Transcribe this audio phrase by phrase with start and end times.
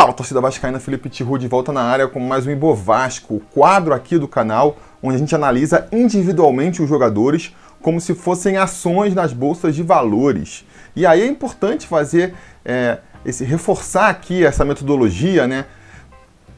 [0.00, 3.92] Fala, torcida vascaína, Felipe Tiru de volta na área com mais um Ibovasco, o quadro
[3.92, 9.34] aqui do canal onde a gente analisa individualmente os jogadores como se fossem ações nas
[9.34, 10.64] bolsas de valores.
[10.96, 12.32] E aí é importante fazer
[12.64, 15.66] é, esse reforçar aqui essa metodologia, né?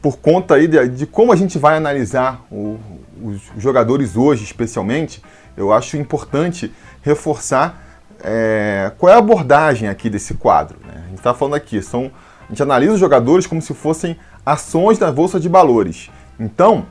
[0.01, 2.79] Por conta aí de, de como a gente vai analisar o,
[3.21, 5.21] os jogadores hoje, especialmente,
[5.57, 10.79] eu acho importante reforçar é, qual é a abordagem aqui desse quadro.
[10.87, 10.93] Né?
[10.95, 12.09] A gente está falando aqui, são
[12.45, 16.09] a gente analisa os jogadores como se fossem ações da bolsa de valores.
[16.39, 16.85] Então,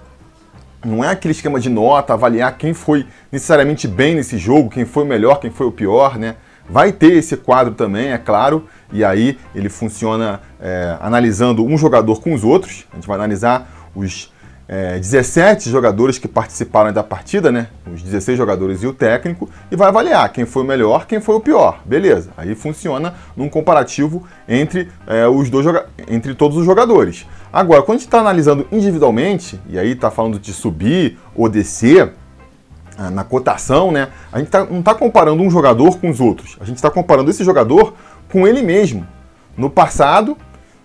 [0.84, 5.04] não é aquele esquema de nota, avaliar quem foi necessariamente bem nesse jogo, quem foi
[5.04, 6.36] o melhor, quem foi o pior, né?
[6.68, 12.20] Vai ter esse quadro também, é claro, e aí ele funciona é, analisando um jogador
[12.20, 12.86] com os outros.
[12.92, 14.32] A gente vai analisar os
[14.68, 17.68] é, 17 jogadores que participaram da partida, né?
[17.92, 21.34] Os 16 jogadores e o técnico, e vai avaliar quem foi o melhor, quem foi
[21.34, 21.80] o pior.
[21.84, 22.30] Beleza.
[22.36, 25.66] Aí funciona num comparativo entre, é, os dois
[26.08, 27.26] entre todos os jogadores.
[27.52, 32.12] Agora, quando a gente está analisando individualmente, e aí está falando de subir ou descer,
[32.96, 34.08] ah, na cotação, né?
[34.30, 36.56] A gente tá, não está comparando um jogador com os outros.
[36.60, 37.94] A gente está comparando esse jogador
[38.30, 39.06] com ele mesmo,
[39.56, 40.36] no passado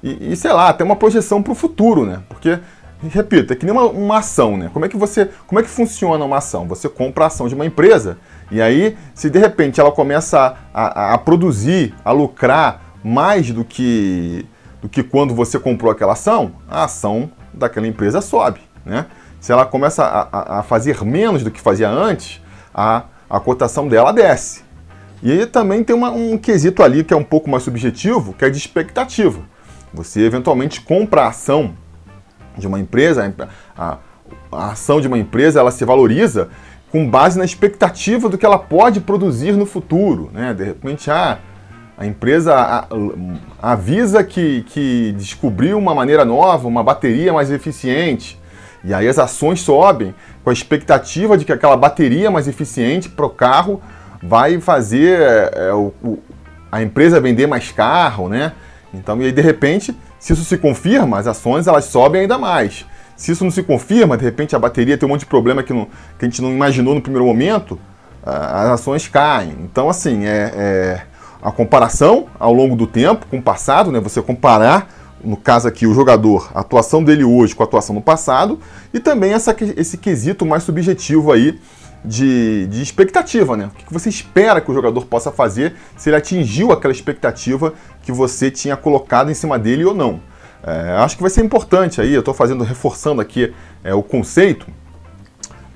[0.01, 2.21] e, e sei lá, até uma projeção para o futuro, né?
[2.29, 2.59] Porque
[3.03, 4.69] repito, é que nem uma, uma, ação, né?
[4.73, 6.67] Como é que você, como é que funciona uma ação?
[6.67, 8.17] Você compra a ação de uma empresa
[8.49, 13.63] e aí, se de repente ela começa a, a, a produzir, a lucrar mais do
[13.63, 14.45] que
[14.81, 19.07] do que quando você comprou aquela ação, a ação daquela empresa sobe, né?
[19.39, 22.41] Se ela começa a, a fazer menos do que fazia antes,
[22.73, 24.63] a, a cotação dela desce.
[25.21, 28.45] E aí também tem uma, um quesito ali que é um pouco mais subjetivo, que
[28.45, 29.41] é de expectativa.
[29.93, 31.75] Você eventualmente compra a ação
[32.57, 33.33] de uma empresa,
[33.77, 33.97] a,
[34.51, 36.49] a ação de uma empresa, ela se valoriza
[36.91, 40.29] com base na expectativa do que ela pode produzir no futuro.
[40.33, 40.53] Né?
[40.53, 41.37] De repente, ah,
[41.97, 42.87] a empresa
[43.61, 48.39] avisa que, que descobriu uma maneira nova, uma bateria mais eficiente.
[48.83, 50.13] E aí as ações sobem
[50.43, 53.81] com a expectativa de que aquela bateria mais eficiente para o carro
[54.21, 55.19] vai fazer
[55.53, 56.19] é, o, o,
[56.71, 58.53] a empresa vender mais carro, né?
[58.93, 62.85] Então, e aí de repente se isso se confirma, as ações elas sobem ainda mais.
[63.15, 65.73] Se isso não se confirma, de repente a bateria tem um monte de problema que,
[65.73, 67.79] não, que a gente não imaginou no primeiro momento,
[68.23, 69.55] as ações caem.
[69.63, 71.01] Então, assim, é, é,
[71.41, 73.99] a comparação ao longo do tempo com o passado, né?
[73.99, 74.89] Você comparar,
[75.23, 78.59] no caso aqui, o jogador, a atuação dele hoje com a atuação no passado,
[78.93, 81.59] e também essa, esse quesito mais subjetivo aí
[82.03, 83.69] de, de expectativa, né?
[83.73, 88.11] O que você espera que o jogador possa fazer se ele atingiu aquela expectativa que
[88.11, 90.21] você tinha colocado em cima dele ou não.
[90.63, 93.53] É, acho que vai ser importante aí, eu estou fazendo, reforçando aqui
[93.83, 94.67] é, o conceito,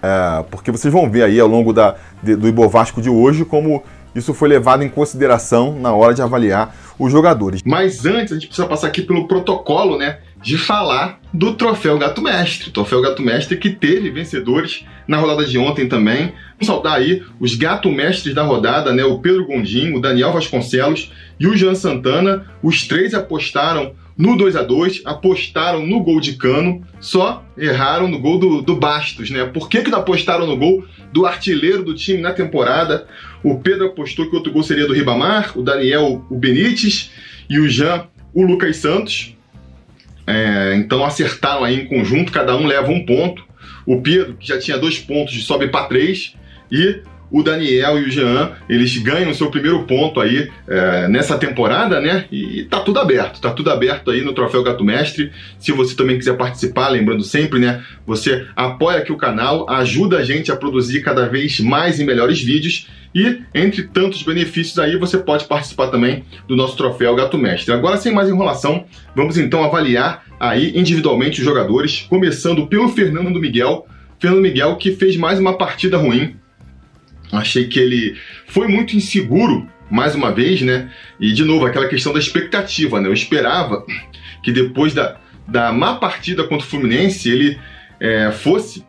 [0.01, 3.83] é, porque vocês vão ver aí ao longo da, de, do Ibovasco de hoje como
[4.13, 7.61] isso foi levado em consideração na hora de avaliar os jogadores.
[7.65, 10.19] Mas antes, a gente precisa passar aqui pelo protocolo, né?
[10.41, 12.71] De falar do Troféu Gato Mestre.
[12.71, 16.33] Troféu Gato Mestre que teve vencedores na rodada de ontem também.
[16.53, 19.03] Vamos saudar aí os Gato Mestres da rodada, né?
[19.03, 22.47] O Pedro Gondim, o Daniel Vasconcelos e o Jean Santana.
[22.63, 28.19] Os três apostaram no 2 a 2 apostaram no gol de Cano, só erraram no
[28.19, 29.45] gol do, do Bastos, né?
[29.45, 33.07] Por que, que não apostaram no gol do artilheiro do time na temporada?
[33.43, 37.11] O Pedro apostou que outro gol seria do Ribamar, o Daniel, o Benítez
[37.49, 39.35] e o Jean, o Lucas Santos.
[40.25, 43.43] É, então acertaram aí em conjunto, cada um leva um ponto.
[43.85, 46.35] O Pedro, que já tinha dois pontos, sobe para três.
[46.71, 47.01] E
[47.31, 52.01] o Daniel e o Jean, eles ganham o seu primeiro ponto aí é, nessa temporada,
[52.01, 52.25] né?
[52.29, 55.31] E tá tudo aberto, tá tudo aberto aí no Troféu Gato Mestre.
[55.57, 57.83] Se você também quiser participar, lembrando sempre, né?
[58.05, 62.41] Você apoia aqui o canal, ajuda a gente a produzir cada vez mais e melhores
[62.41, 62.87] vídeos.
[63.13, 67.73] E, entre tantos benefícios aí, você pode participar também do nosso Troféu Gato Mestre.
[67.73, 68.85] Agora, sem mais enrolação,
[69.15, 73.85] vamos então avaliar aí individualmente os jogadores, começando pelo Fernando Miguel.
[74.19, 76.35] Fernando Miguel que fez mais uma partida ruim,
[77.31, 78.17] Achei que ele
[78.47, 80.89] foi muito inseguro, mais uma vez, né?
[81.19, 83.07] E de novo, aquela questão da expectativa, né?
[83.07, 83.85] Eu esperava
[84.43, 85.17] que depois da,
[85.47, 87.59] da má partida contra o Fluminense ele
[87.99, 88.85] é, fosse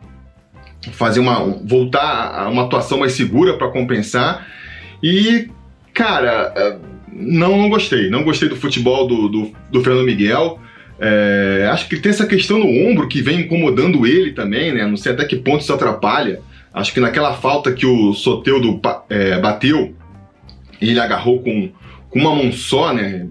[0.91, 1.39] fazer uma.
[1.63, 4.47] voltar a uma atuação mais segura para compensar.
[5.01, 5.49] E,
[5.93, 6.77] cara, é,
[7.11, 8.09] não, não gostei.
[8.09, 10.59] Não gostei do futebol do, do, do Fernando Miguel.
[10.99, 14.85] É, acho que tem essa questão no ombro que vem incomodando ele também, né?
[14.85, 16.41] Não sei até que ponto isso atrapalha.
[16.73, 18.79] Acho que naquela falta que o Soteudo
[19.09, 19.95] é, bateu,
[20.81, 21.69] ele agarrou com,
[22.09, 23.27] com uma mão só, né?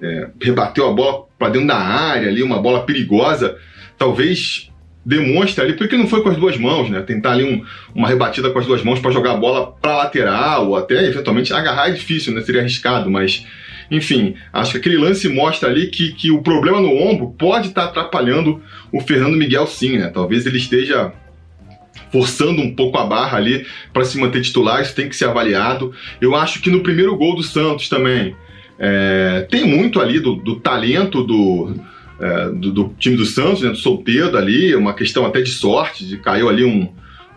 [0.00, 3.56] É, rebateu a bola para dentro da área ali, uma bola perigosa.
[3.96, 4.70] Talvez
[5.04, 7.00] demonstra ali, porque não foi com as duas mãos, né?
[7.02, 7.62] Tentar ali um,
[7.94, 11.52] uma rebatida com as duas mãos para jogar a bola para lateral, ou até eventualmente
[11.52, 12.40] agarrar é difícil, né?
[12.40, 13.46] Seria arriscado, mas
[13.90, 17.82] enfim, acho que aquele lance mostra ali que, que o problema no ombro pode estar
[17.82, 20.08] tá atrapalhando o Fernando Miguel sim, né?
[20.08, 21.12] Talvez ele esteja
[22.10, 25.92] forçando um pouco a barra ali para se manter titular, isso tem que ser avaliado.
[26.20, 28.34] Eu acho que no primeiro gol do Santos também
[28.78, 31.74] é, tem muito ali do, do talento do,
[32.20, 36.06] é, do, do, time do Santos, né, do Solteiro ali, uma questão até de sorte,
[36.06, 36.88] de caiu ali um,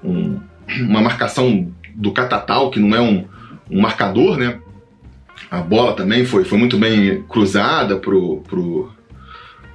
[0.03, 0.39] um,
[0.81, 3.25] uma marcação do Catatal, que não é um,
[3.69, 4.59] um marcador, né?
[5.49, 8.91] A bola também foi, foi muito bem cruzada pro, pro,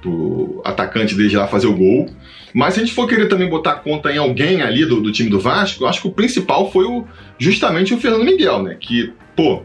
[0.01, 2.09] pro atacante desde lá fazer o gol.
[2.53, 5.29] Mas se a gente for querer também botar conta em alguém ali do, do time
[5.29, 7.05] do Vasco, eu acho que o principal foi o,
[7.39, 8.77] justamente o Fernando Miguel, né?
[8.79, 9.63] Que, pô,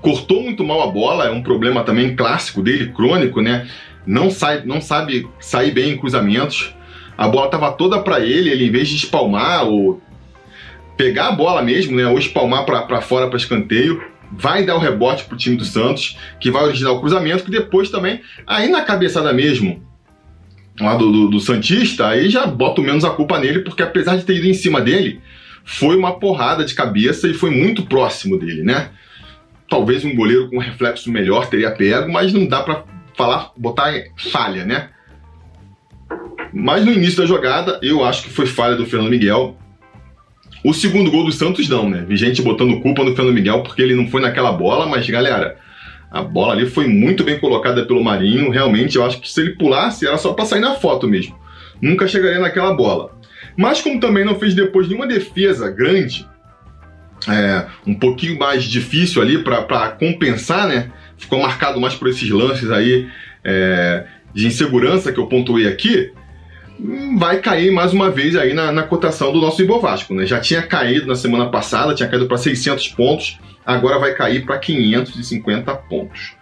[0.00, 3.66] cortou muito mal a bola, é um problema também clássico dele, crônico, né?
[4.06, 6.74] Não, sai, não sabe sair bem em cruzamentos.
[7.16, 10.02] A bola estava toda para ele, ele em vez de espalmar ou
[10.96, 12.06] pegar a bola mesmo, né?
[12.06, 14.02] Ou espalmar para fora para escanteio,
[14.32, 17.90] vai dar o rebote pro time do Santos, que vai originar o cruzamento, que depois
[17.90, 19.82] também, aí na cabeçada mesmo,
[20.80, 24.24] lá do, do, do Santista, aí já boto menos a culpa nele, porque apesar de
[24.24, 25.20] ter ido em cima dele,
[25.64, 28.90] foi uma porrada de cabeça e foi muito próximo dele, né?
[29.68, 32.84] Talvez um goleiro com reflexo melhor teria pego, mas não dá para
[33.14, 34.90] falar, botar falha, né?
[36.52, 39.56] Mas no início da jogada, eu acho que foi falha do Fernando Miguel.
[40.64, 42.04] O segundo gol do Santos não, né?
[42.06, 45.58] Vi gente botando culpa no Fernando Miguel porque ele não foi naquela bola, mas galera,
[46.10, 48.50] a bola ali foi muito bem colocada pelo Marinho.
[48.50, 51.36] Realmente, eu acho que se ele pulasse, era só para sair na foto mesmo.
[51.82, 53.18] Nunca chegaria naquela bola.
[53.56, 56.26] Mas como também não fez depois nenhuma defesa grande,
[57.28, 60.90] é, um pouquinho mais difícil ali para compensar, né?
[61.18, 63.08] Ficou marcado mais por esses lances aí
[63.42, 66.12] é, de insegurança que eu pontuei aqui.
[67.16, 70.26] Vai cair mais uma vez aí na, na cotação do nosso Ibovasco, né?
[70.26, 74.58] Já tinha caído na semana passada, tinha caído para 600 pontos agora vai cair para
[74.58, 76.34] 550 pontos.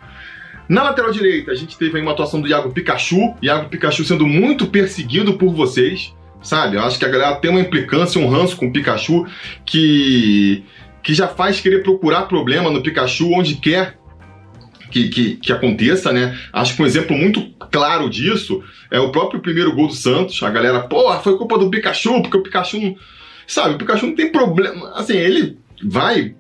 [0.68, 4.26] Na lateral direita, a gente teve aí uma atuação do Iago Pikachu, Iago Pikachu sendo
[4.26, 6.76] muito perseguido por vocês, sabe?
[6.76, 9.26] Eu acho que a galera tem uma implicância, um ranço com o Pikachu
[9.64, 10.64] que,
[11.02, 13.98] que já faz querer procurar problema no Pikachu onde quer
[14.92, 16.38] que, que, que, aconteça, né?
[16.52, 20.42] Acho que um exemplo muito claro disso é o próprio primeiro gol do Santos.
[20.42, 22.96] A galera, pô, foi culpa do Pikachu, porque o Pikachu não.
[23.46, 24.92] Sabe, o Pikachu não tem problema.
[24.94, 26.34] Assim, ele vai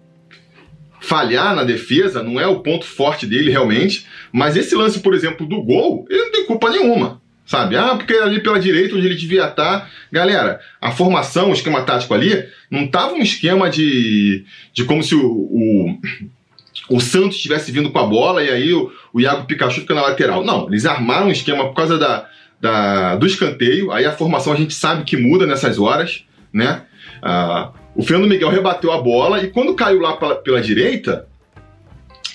[1.00, 5.44] falhar na defesa não é o ponto forte dele realmente, mas esse lance, por exemplo,
[5.44, 7.20] do gol, ele não tem culpa nenhuma.
[7.44, 7.76] Sabe?
[7.76, 9.90] Ah, porque ali pela direita, onde ele devia estar.
[10.12, 15.16] Galera, a formação, o esquema tático ali, não estava um esquema de, de como se
[15.16, 15.98] o, o,
[16.88, 20.02] o Santos tivesse vindo com a bola e aí o, o Iago Pikachu fica na
[20.02, 20.44] lateral.
[20.44, 22.28] Não, eles armaram um esquema por causa da,
[22.60, 23.92] da, do escanteio.
[23.92, 26.82] Aí a formação a gente sabe que muda nessas horas, né?
[27.22, 31.26] Ah, o Fernando Miguel rebateu a bola e quando caiu lá pela, pela direita,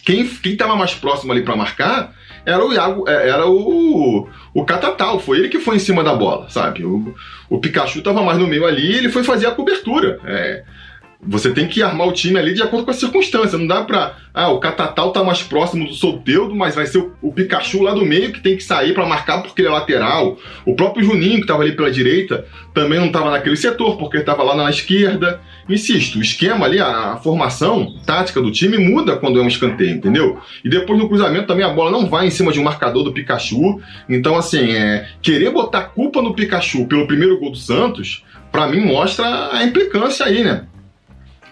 [0.06, 2.14] quem estava mais próximo ali para marcar
[2.46, 6.14] era o Iago, é, era o, o Catatal, foi ele que foi em cima da
[6.14, 6.86] bola, sabe?
[6.86, 7.14] O,
[7.50, 10.20] o Pikachu estava mais no meio ali ele foi fazer a cobertura.
[10.26, 10.64] É,
[11.20, 13.58] você tem que armar o time ali de acordo com a circunstância.
[13.58, 14.16] Não dá pra.
[14.34, 17.92] Ah, o Catatal tá mais próximo do Solteudo, mas vai ser o, o Pikachu lá
[17.92, 20.38] do meio que tem que sair para marcar porque ele é lateral.
[20.64, 24.44] O próprio Juninho, que tava ali pela direita, também não tava naquele setor, porque tava
[24.44, 25.42] lá na esquerda.
[25.68, 29.96] Insisto, o esquema ali, a, a formação tática do time muda quando é um escanteio,
[29.96, 30.40] entendeu?
[30.64, 33.12] E depois no cruzamento também a bola não vai em cima de um marcador do
[33.12, 33.82] Pikachu.
[34.08, 38.82] Então, assim, é, querer botar culpa no Pikachu pelo primeiro gol do Santos, para mim
[38.82, 40.68] mostra a implicância aí, né?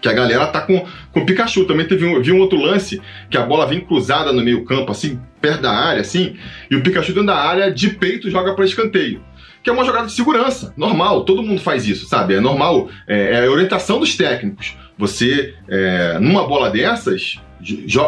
[0.05, 1.65] Que a galera tá com, com o Pikachu.
[1.65, 4.91] Também teve um, vi um outro lance que a bola vem cruzada no meio campo,
[4.91, 6.35] assim, perto da área, assim,
[6.69, 9.23] e o Pikachu dentro da área, de peito, joga para escanteio.
[9.63, 12.35] Que é uma jogada de segurança, normal, todo mundo faz isso, sabe?
[12.35, 14.77] É normal, é, é a orientação dos técnicos.
[14.95, 17.39] Você, é, numa bola dessas,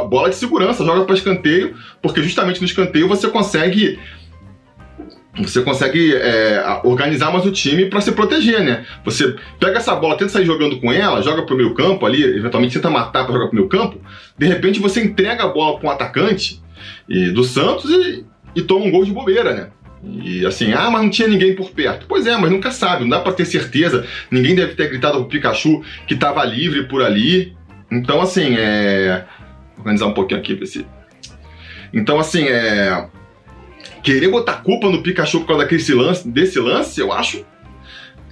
[0.08, 3.98] bola de segurança, joga para escanteio, porque justamente no escanteio você consegue
[5.40, 8.86] você consegue é, organizar mais o time para se proteger, né?
[9.06, 12.74] Você pega essa bola, tenta sair jogando com ela, joga pro meio campo ali, eventualmente
[12.74, 14.02] tenta matar para jogar pro meio campo,
[14.38, 16.62] de repente você entrega a bola para um atacante
[17.08, 18.26] e, do Santos e,
[18.56, 19.68] e toma um gol de bobeira, né?
[20.24, 22.06] E assim, ah, mas não tinha ninguém por perto.
[22.08, 24.06] Pois é, mas nunca sabe, não dá para ter certeza.
[24.32, 27.56] Ninguém deve ter gritado pro Pikachu que tava livre por ali.
[27.92, 29.26] Então, assim, é.
[29.76, 30.86] Vou organizar um pouquinho aqui, ver se.
[31.92, 33.08] Então, assim, é
[34.08, 37.46] querer botar culpa no Pikachu por causa daquele lance, desse lance, eu acho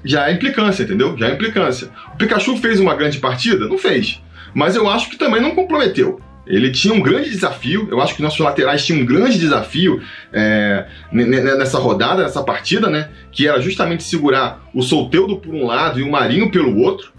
[0.05, 1.17] já é implicância, entendeu?
[1.17, 1.89] Já é implicância.
[2.13, 3.67] O Pikachu fez uma grande partida?
[3.67, 4.21] Não fez.
[4.53, 6.21] Mas eu acho que também não comprometeu.
[6.47, 10.01] Ele tinha um grande desafio, eu acho que nossos laterais tinham um grande desafio
[10.31, 13.09] é, nessa rodada, nessa partida, né?
[13.31, 17.11] Que era justamente segurar o Solteudo por um lado e o Marinho pelo outro.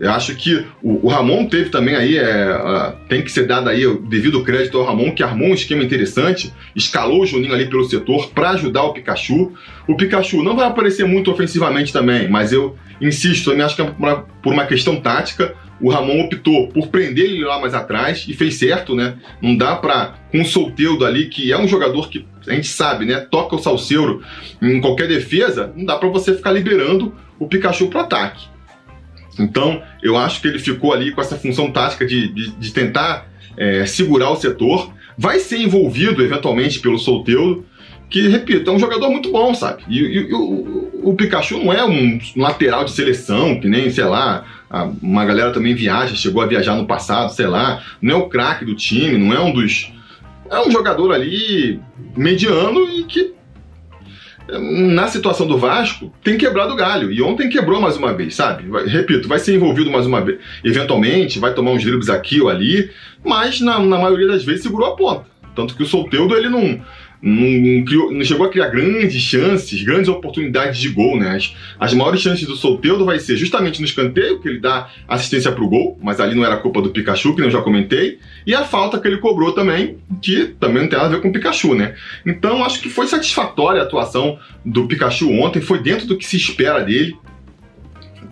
[0.00, 3.86] Eu acho que o, o Ramon teve também aí, é, tem que ser dado aí
[3.86, 7.84] o devido crédito ao Ramon, que armou um esquema interessante, escalou o Juninho ali pelo
[7.84, 9.52] setor para ajudar o Pikachu.
[9.86, 13.92] O Pikachu não vai aparecer muito ofensivamente também, mas eu insisto, eu acho que é
[14.42, 18.54] por uma questão tática, o Ramon optou por prender ele lá mais atrás e fez
[18.54, 19.16] certo, né?
[19.40, 23.04] Não dá para com o Solteudo ali, que é um jogador que a gente sabe,
[23.04, 23.20] né?
[23.20, 24.22] Toca o Salseiro
[24.62, 28.49] em qualquer defesa, não dá para você ficar liberando o Pikachu para ataque.
[29.38, 33.26] Então, eu acho que ele ficou ali com essa função tática de, de, de tentar
[33.56, 34.92] é, segurar o setor.
[35.16, 37.64] Vai ser envolvido eventualmente pelo Solteudo,
[38.08, 39.84] que, repito, é um jogador muito bom, sabe?
[39.88, 44.04] E, e, e o, o, Pikachu não é um lateral de seleção, que nem, sei
[44.04, 44.44] lá,
[45.00, 47.82] uma galera também viaja, chegou a viajar no passado, sei lá.
[48.02, 49.92] Não é o craque do time, não é um dos.
[50.50, 51.80] É um jogador ali
[52.16, 53.34] mediano e que
[54.58, 57.12] na situação do Vasco, tem quebrado o galho.
[57.12, 58.64] E ontem quebrou mais uma vez, sabe?
[58.88, 60.38] Repito, vai ser envolvido mais uma vez.
[60.64, 62.90] Eventualmente, vai tomar uns dribles aqui ou ali,
[63.24, 65.26] mas na, na maioria das vezes segurou a ponta.
[65.54, 66.80] Tanto que o Solteudo, ele não,
[67.22, 71.36] não, criou, não, chegou a criar grandes chances, grandes oportunidades de gol, né?
[71.36, 75.52] As, as maiores chances do Solteudo vai ser justamente no escanteio, que ele dá assistência
[75.52, 78.54] para o gol, mas ali não era culpa do Pikachu, que eu já comentei, e
[78.54, 81.32] a falta que ele cobrou também, que também não tem nada a ver com o
[81.32, 81.94] Pikachu, né?
[82.24, 86.36] Então acho que foi satisfatória a atuação do Pikachu ontem, foi dentro do que se
[86.36, 87.16] espera dele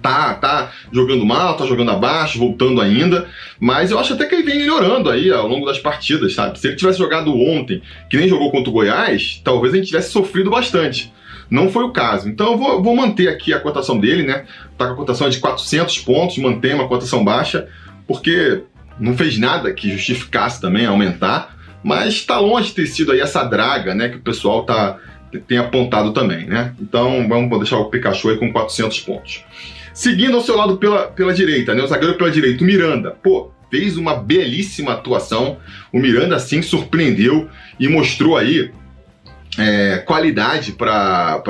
[0.03, 3.29] tá, tá jogando mal, tá jogando abaixo, voltando ainda,
[3.59, 6.59] mas eu acho até que ele vem melhorando aí ao longo das partidas, sabe?
[6.59, 10.11] Se ele tivesse jogado ontem, que nem jogou contra o Goiás, talvez a gente tivesse
[10.11, 11.13] sofrido bastante.
[11.51, 12.29] Não foi o caso.
[12.29, 14.45] Então eu vou, vou manter aqui a cotação dele, né?
[14.77, 17.69] Tá com a cotação de 400 pontos, mantém uma cotação baixa,
[18.07, 18.63] porque
[18.99, 23.45] não fez nada que justificasse também aumentar, mas está longe de ter sido aí essa
[23.45, 24.99] draga, né, que o pessoal tá
[25.47, 26.75] tem apontado também, né?
[26.81, 29.45] Então vamos deixar o Pikachu aí com 400 pontos.
[29.99, 31.83] Seguindo ao seu lado pela, pela direita, né?
[31.83, 33.11] O zagueiro pela direita, o Miranda.
[33.21, 35.57] Pô, fez uma belíssima atuação.
[35.93, 37.49] O Miranda, sim, surpreendeu
[37.81, 38.71] e mostrou aí
[39.59, 41.43] é, qualidade para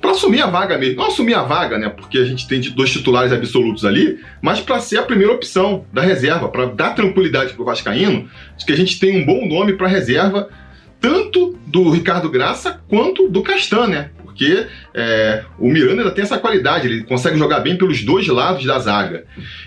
[0.00, 0.98] para assumir a vaga mesmo.
[0.98, 1.88] Não assumir a vaga, né?
[1.88, 6.02] Porque a gente tem dois titulares absolutos ali, mas para ser a primeira opção da
[6.02, 9.72] reserva, para dar tranquilidade para o Vascaíno, de que a gente tem um bom nome
[9.72, 10.48] para reserva,
[11.00, 14.10] tanto do Ricardo Graça quanto do Castan, né?
[14.38, 18.78] Porque é, o Miranda tem essa qualidade, ele consegue jogar bem pelos dois lados da
[18.78, 19.24] zaga.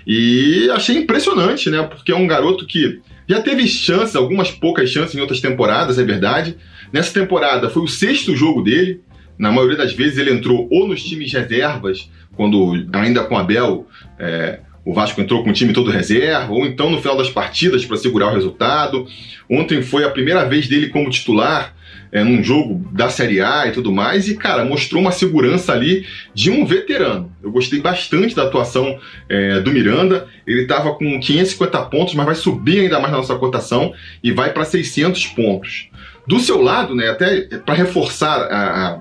[0.08, 1.84] E achei impressionante, né?
[1.84, 6.04] Porque é um garoto que já teve chances, algumas poucas chances em outras temporadas, é
[6.04, 6.56] verdade.
[6.92, 9.01] Nessa temporada foi o sexto jogo dele.
[9.38, 13.88] Na maioria das vezes ele entrou ou nos times reservas, quando ainda com Abel
[14.18, 17.86] é, o Vasco entrou com o time todo reserva, ou então no final das partidas
[17.86, 19.06] para segurar o resultado.
[19.50, 21.75] Ontem foi a primeira vez dele como titular
[22.12, 26.05] é, num jogo da Série A e tudo mais, e, cara, mostrou uma segurança ali
[26.33, 27.31] de um veterano.
[27.41, 30.27] Eu gostei bastante da atuação é, do Miranda.
[30.45, 33.93] Ele estava com 550 pontos, mas vai subir ainda mais na nossa cotação
[34.24, 35.89] e vai para 600 pontos.
[36.27, 39.00] Do seu lado, né, até para reforçar a,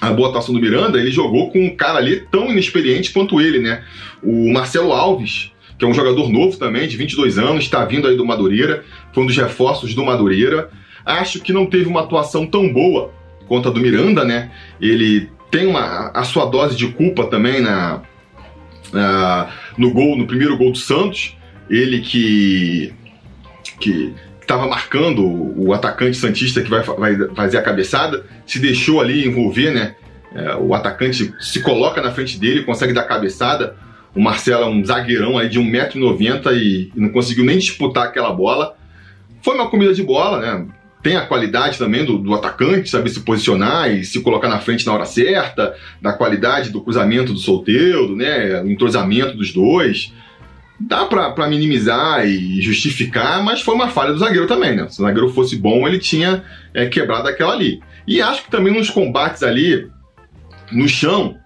[0.00, 3.40] a, a boa atuação do Miranda, ele jogou com um cara ali tão inexperiente quanto
[3.40, 3.84] ele, né?
[4.22, 8.16] O Marcelo Alves, que é um jogador novo também, de 22 anos, está vindo aí
[8.16, 10.70] do Madureira, foi um dos reforços do Madureira.
[11.04, 13.12] Acho que não teve uma atuação tão boa
[13.48, 14.50] quanto a do Miranda, né?
[14.80, 18.00] Ele tem uma, a sua dose de culpa também na,
[18.92, 21.36] na no gol, no primeiro gol do Santos.
[21.68, 22.92] Ele que
[23.80, 29.26] que estava marcando o atacante santista que vai, vai fazer a cabeçada, se deixou ali
[29.26, 29.94] envolver, né?
[30.34, 33.76] É, o atacante se coloca na frente dele, consegue dar cabeçada.
[34.14, 38.32] O Marcelo é um zagueirão aí de 1,90m e, e não conseguiu nem disputar aquela
[38.32, 38.76] bola.
[39.42, 40.66] Foi uma comida de bola, né?
[41.02, 44.86] Tem a qualidade também do, do, atacante, saber se posicionar e se colocar na frente
[44.86, 50.12] na hora certa, da qualidade do cruzamento do solteiro, né, o entrosamento dos dois.
[50.78, 54.88] Dá para minimizar e justificar, mas foi uma falha do zagueiro também, né?
[54.88, 56.42] Se o zagueiro fosse bom, ele tinha
[56.74, 57.80] é, quebrado aquela ali.
[58.06, 59.88] E acho que também nos combates ali,
[60.72, 61.36] no chão,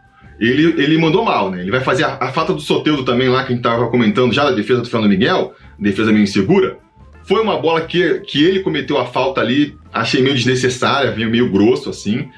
[0.40, 1.60] ele, ele mandou mal, né?
[1.60, 4.32] Ele vai fazer a, a falta do Soteldo também lá, que a gente tava comentando
[4.32, 6.78] já da defesa do Fernando Miguel, defesa meio insegura
[7.26, 11.50] foi uma bola que, que ele cometeu a falta ali, achei meio desnecessária, veio meio
[11.50, 12.28] grosso assim.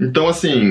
[0.00, 0.62] Então, assim,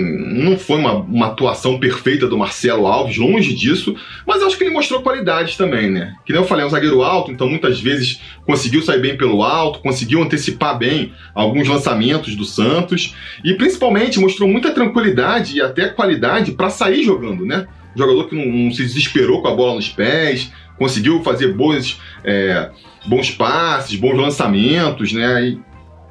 [0.41, 3.93] não foi uma, uma atuação perfeita do Marcelo Alves, longe disso,
[4.25, 6.13] mas acho que ele mostrou qualidade também, né?
[6.25, 9.43] Que nem eu falei, é um zagueiro alto, então muitas vezes conseguiu sair bem pelo
[9.43, 15.89] alto, conseguiu antecipar bem alguns lançamentos do Santos e principalmente mostrou muita tranquilidade e até
[15.89, 17.67] qualidade para sair jogando, né?
[17.97, 22.69] jogador que não, não, se desesperou com a bola nos pés, conseguiu fazer bons, é,
[23.07, 25.57] bons passes, bons lançamentos, né?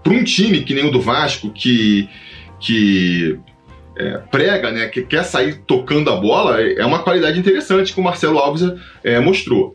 [0.02, 2.08] Para um time que nem o do Vasco, que,
[2.60, 3.38] que
[3.96, 8.04] é, prega, né, que quer sair tocando a bola, é uma qualidade interessante que o
[8.04, 8.62] Marcelo Alves
[9.02, 9.74] é, mostrou.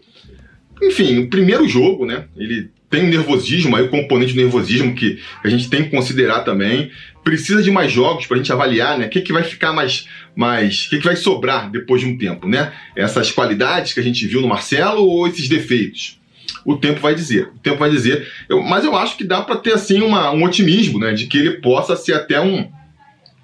[0.81, 5.19] Enfim, o primeiro jogo, né, ele tem um nervosismo, aí o componente do nervosismo que
[5.43, 6.91] a gente tem que considerar também.
[7.23, 9.05] Precisa de mais jogos para a gente avaliar, né?
[9.05, 12.17] O que, que vai ficar mais, mais, o que, que vai sobrar depois de um
[12.17, 12.73] tempo, né?
[12.95, 16.19] Essas qualidades que a gente viu no Marcelo ou esses defeitos?
[16.65, 17.51] O tempo vai dizer.
[17.55, 18.27] O tempo vai dizer.
[18.47, 21.13] Eu, mas eu acho que dá para ter assim uma, um otimismo, né?
[21.13, 22.69] De que ele possa ser até um,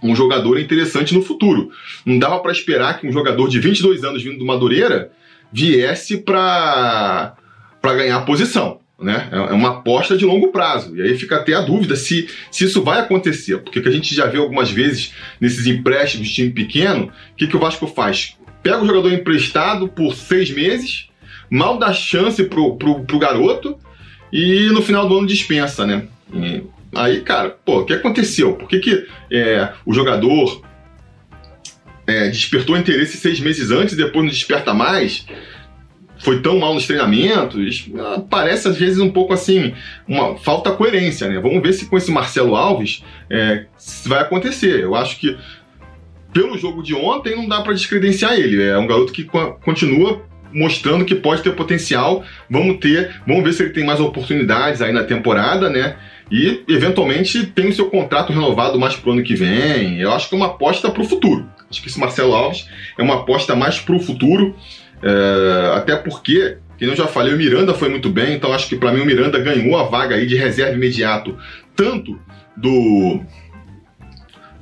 [0.01, 1.71] um jogador interessante no futuro.
[2.05, 5.11] Não dava para esperar que um jogador de 22 anos vindo do Madureira
[5.51, 7.35] viesse para
[7.83, 8.79] ganhar posição.
[8.99, 9.29] Né?
[9.31, 10.95] É, é uma aposta de longo prazo.
[10.95, 13.57] E aí fica até a dúvida se, se isso vai acontecer.
[13.59, 17.47] Porque que a gente já vê algumas vezes nesses empréstimos de time pequeno, o que,
[17.47, 18.35] que o Vasco faz?
[18.63, 21.09] Pega o jogador emprestado por seis meses,
[21.49, 23.77] mal dá chance pro, pro, pro garoto
[24.31, 26.07] e no final do ano dispensa, né?
[26.33, 26.63] E
[26.95, 28.53] Aí, cara, pô, o que aconteceu?
[28.53, 30.61] Por que, que é, o jogador
[32.05, 35.25] é, despertou interesse seis meses antes e depois não desperta mais?
[36.19, 37.87] Foi tão mal nos treinamentos?
[37.99, 39.73] Ah, parece às vezes um pouco assim,
[40.07, 41.39] uma falta coerência, né?
[41.39, 43.65] Vamos ver se com esse Marcelo Alves é,
[44.05, 44.79] vai acontecer.
[44.79, 45.37] Eu acho que
[46.33, 48.63] pelo jogo de ontem não dá para descredenciar ele.
[48.63, 49.25] É um garoto que
[49.63, 52.23] continua mostrando que pode ter potencial.
[52.49, 55.95] Vamos ter, vamos ver se ele tem mais oportunidades aí na temporada, né?
[56.31, 59.99] e eventualmente tem o seu contrato renovado mais pro ano que vem.
[59.99, 61.49] Eu acho que é uma aposta para o futuro.
[61.69, 64.55] Acho que esse Marcelo Alves é uma aposta mais para o futuro,
[65.01, 68.75] é, até porque, como eu já falei, o Miranda foi muito bem, então acho que
[68.75, 71.37] para mim o Miranda ganhou a vaga aí de reserva imediato,
[71.75, 72.19] tanto
[72.55, 73.21] do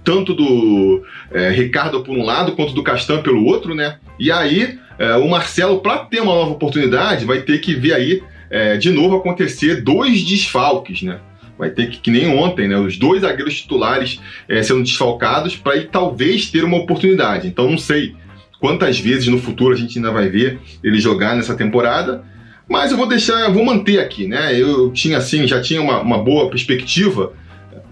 [0.03, 3.97] tanto do é, Ricardo por um lado quanto do Castan pelo outro, né?
[4.19, 4.77] E aí
[5.21, 9.17] o Marcelo, para ter uma nova oportunidade, vai ter que ver aí é, de novo
[9.17, 11.19] acontecer dois desfalques, né?
[11.57, 12.77] Vai ter que, que nem ontem, né?
[12.77, 17.47] Os dois zagueiros titulares é, sendo desfalcados para ele talvez ter uma oportunidade.
[17.47, 18.15] Então não sei
[18.59, 22.23] quantas vezes no futuro a gente ainda vai ver ele jogar nessa temporada.
[22.67, 24.59] Mas eu vou deixar, vou manter aqui, né?
[24.59, 27.33] Eu tinha assim, já tinha uma, uma boa perspectiva.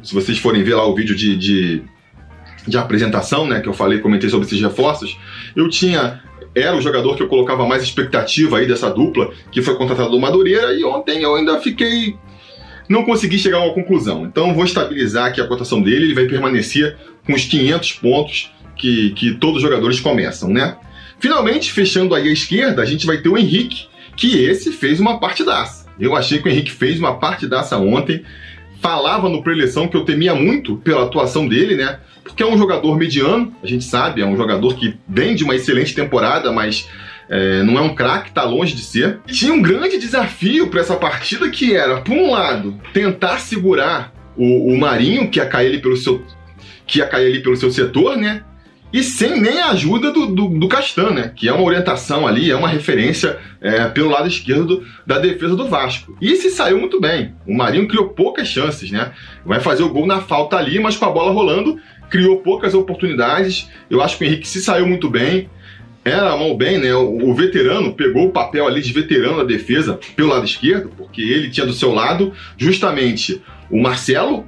[0.02, 1.84] Se vocês forem ver lá o vídeo de, de,
[2.68, 3.62] de apresentação, né?
[3.62, 5.18] Que eu falei, comentei sobre esses reforços,
[5.56, 6.22] eu tinha
[6.56, 10.20] era o jogador que eu colocava mais expectativa aí dessa dupla, que foi contratado do
[10.20, 12.16] Madureira, e ontem eu ainda fiquei
[12.88, 14.26] não consegui chegar a uma conclusão.
[14.26, 19.12] Então vou estabilizar aqui a cotação dele, ele vai permanecer com os 500 pontos que,
[19.12, 20.78] que todos os jogadores começam, né?
[21.20, 25.20] Finalmente, fechando aí a esquerda, a gente vai ter o Henrique, que esse fez uma
[25.20, 25.86] partidaça.
[26.00, 28.24] Eu achei que o Henrique fez uma partidaça ontem.
[28.84, 32.00] Falava no preleção que eu temia muito pela atuação dele, né?
[32.22, 35.56] Porque é um jogador mediano, a gente sabe, é um jogador que vem de uma
[35.56, 36.90] excelente temporada, mas
[37.30, 39.20] é, não é um craque, tá longe de ser.
[39.26, 44.74] Tinha um grande desafio para essa partida que era, por um lado, tentar segurar o,
[44.74, 46.22] o Marinho, que ia cair ali pelo seu.
[46.86, 48.44] Que ia cair ali pelo seu setor, né?
[48.94, 51.32] E sem nem a ajuda do, do, do Castan, né?
[51.36, 55.68] Que é uma orientação ali, é uma referência é, pelo lado esquerdo da defesa do
[55.68, 56.16] Vasco.
[56.22, 57.34] E se saiu muito bem.
[57.48, 59.12] O Marinho criou poucas chances, né?
[59.44, 63.68] Vai fazer o gol na falta ali, mas com a bola rolando, criou poucas oportunidades.
[63.90, 65.50] Eu acho que o Henrique se saiu muito bem
[66.06, 66.94] era mal bem, né?
[66.94, 71.22] O, o, veterano pegou o papel ali de veterano da defesa pelo lado esquerdo, porque
[71.22, 74.46] ele tinha do seu lado justamente o Marcelo,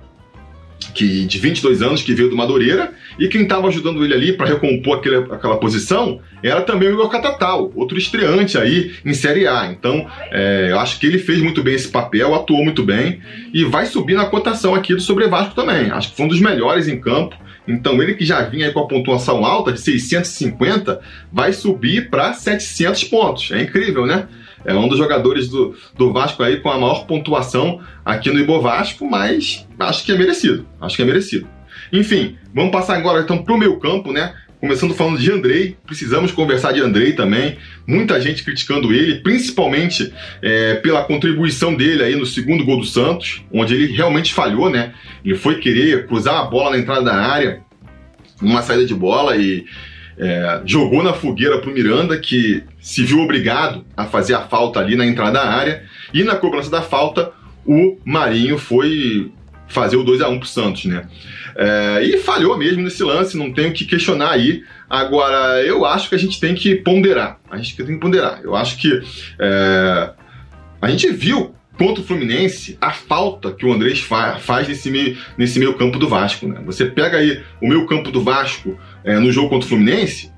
[0.94, 4.48] que de 22 anos, que veio do Madureira, e quem estava ajudando ele ali para
[4.48, 9.68] recompor aquele, aquela posição era também o Igor Catatal, outro estreante aí em Série A.
[9.68, 13.20] Então, é, eu acho que ele fez muito bem esse papel, atuou muito bem
[13.54, 15.92] e vai subir na cotação aqui do Sobre Vasco também.
[15.92, 17.36] Acho que foi um dos melhores em campo
[17.68, 21.02] então ele que já vinha com a pontuação alta de 650
[21.32, 23.52] vai subir para 700 pontos.
[23.52, 24.28] É incrível, né?
[24.64, 28.62] É um dos jogadores do, do Vasco aí com a maior pontuação aqui no Ibo
[28.62, 30.68] Vasco, mas acho que é merecido.
[30.82, 31.48] Acho que é merecido.
[31.92, 34.34] Enfim, vamos passar agora então para o meu campo, né?
[34.60, 37.58] Começando falando de Andrei, precisamos conversar de Andrei também.
[37.86, 40.12] Muita gente criticando ele, principalmente
[40.42, 44.94] é, pela contribuição dele aí no segundo gol do Santos, onde ele realmente falhou, né?
[45.24, 47.62] Ele foi querer cruzar a bola na entrada da área,
[48.42, 49.66] numa saída de bola e
[50.18, 54.80] é, jogou na fogueira para o Miranda, que se viu obrigado a fazer a falta
[54.80, 55.84] ali na entrada da área.
[56.14, 57.32] E na cobrança da falta,
[57.66, 59.32] o Marinho foi
[59.68, 61.08] fazer o 2 a 1 pro Santos, né?
[61.58, 64.64] É, e falhou mesmo nesse lance, não tenho que questionar aí.
[64.90, 67.40] Agora, eu acho que a gente tem que ponderar.
[67.50, 68.42] A gente tem que ponderar.
[68.44, 69.02] Eu acho que
[69.40, 70.10] é,
[70.82, 75.18] a gente viu contra o Fluminense a falta que o Andrés fa faz nesse meio,
[75.38, 76.48] nesse meio campo do Vasco.
[76.48, 76.62] Né?
[76.66, 80.32] Você pega aí o meio campo do Vasco é, no jogo contra o Fluminense,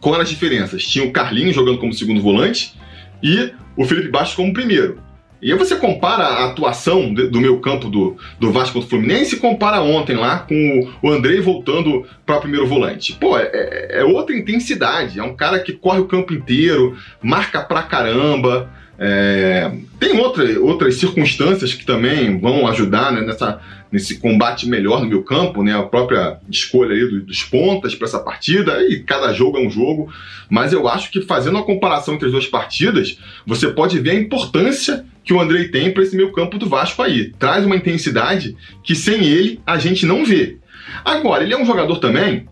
[0.00, 0.84] qual eram as diferenças?
[0.84, 2.74] Tinha o Carlinhos jogando como segundo volante,
[3.22, 5.00] e o Felipe Bastos como primeiro.
[5.40, 9.36] E aí você compara a atuação do meu campo do, do Vasco contra o Fluminense
[9.36, 13.14] e compara ontem lá com o Andrei voltando para o primeiro volante.
[13.14, 15.18] Pô, é, é, é, outra intensidade.
[15.18, 18.70] É um cara que corre o campo inteiro, marca pra caramba.
[18.98, 19.70] É,
[20.00, 25.22] tem outra, outras circunstâncias que também vão ajudar né, nessa, nesse combate melhor no meu
[25.22, 29.60] campo, né, a própria escolha aí dos pontas para essa partida, e cada jogo é
[29.60, 30.12] um jogo,
[30.48, 34.20] mas eu acho que fazendo a comparação entre as duas partidas, você pode ver a
[34.20, 37.30] importância que o Andrei tem para esse meio campo do Vasco aí.
[37.38, 40.56] Traz uma intensidade que sem ele a gente não vê.
[41.04, 42.48] Agora, ele é um jogador também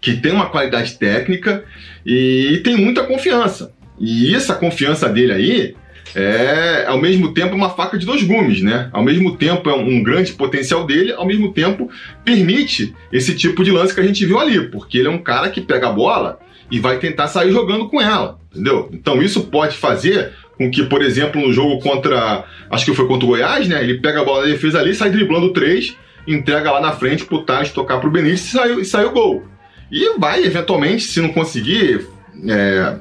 [0.00, 1.64] que tem uma qualidade técnica
[2.04, 3.72] e tem muita confiança.
[3.98, 5.74] E essa confiança dele aí
[6.14, 8.88] é, ao mesmo tempo, uma faca de dois gumes, né?
[8.92, 11.90] Ao mesmo tempo, é um grande potencial dele, ao mesmo tempo,
[12.24, 15.50] permite esse tipo de lance que a gente viu ali, porque ele é um cara
[15.50, 16.38] que pega a bola
[16.70, 18.88] e vai tentar sair jogando com ela, entendeu?
[18.92, 22.44] Então, isso pode fazer com que, por exemplo, no jogo contra.
[22.70, 23.82] Acho que foi contra o Goiás, né?
[23.82, 25.96] Ele pega a bola da defesa ali, sai driblando três,
[26.28, 29.44] entrega lá na frente pro Thales tocar pro Benítez e saiu, e saiu o gol.
[29.90, 32.06] E vai, eventualmente, se não conseguir.
[32.48, 32.96] É,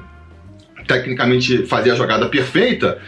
[0.87, 2.99] tecnicamente fazer a jogada perfeita,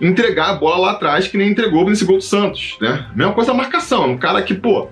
[0.00, 3.06] entregar a bola lá atrás que nem entregou nesse gol do Santos, né?
[3.14, 4.88] Mesma coisa a marcação, um cara que, pô,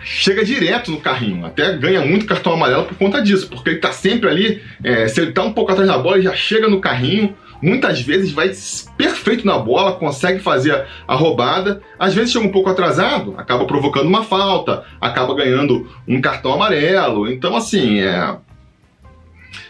[0.00, 3.92] chega direto no carrinho, até ganha muito cartão amarelo por conta disso, porque ele tá
[3.92, 6.80] sempre ali, é, se ele tá um pouco atrás da bola, ele já chega no
[6.80, 8.50] carrinho, muitas vezes vai
[8.96, 14.06] perfeito na bola, consegue fazer a roubada, às vezes chega um pouco atrasado, acaba provocando
[14.06, 18.36] uma falta, acaba ganhando um cartão amarelo, então assim, é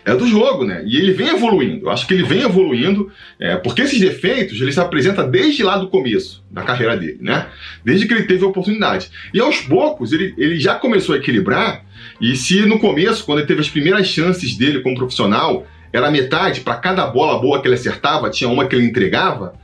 [0.04, 0.82] é do jogo, né?
[0.86, 1.86] E ele vem evoluindo.
[1.86, 5.76] Eu acho que ele vem evoluindo, é, porque esses defeitos ele se apresenta desde lá
[5.76, 7.46] do começo da carreira dele, né?
[7.84, 9.10] Desde que ele teve a oportunidade.
[9.32, 11.84] E aos poucos ele, ele já começou a equilibrar.
[12.20, 16.60] E se no começo, quando ele teve as primeiras chances dele como profissional, era metade,
[16.60, 19.54] para cada bola boa que ele acertava, tinha uma que ele entregava.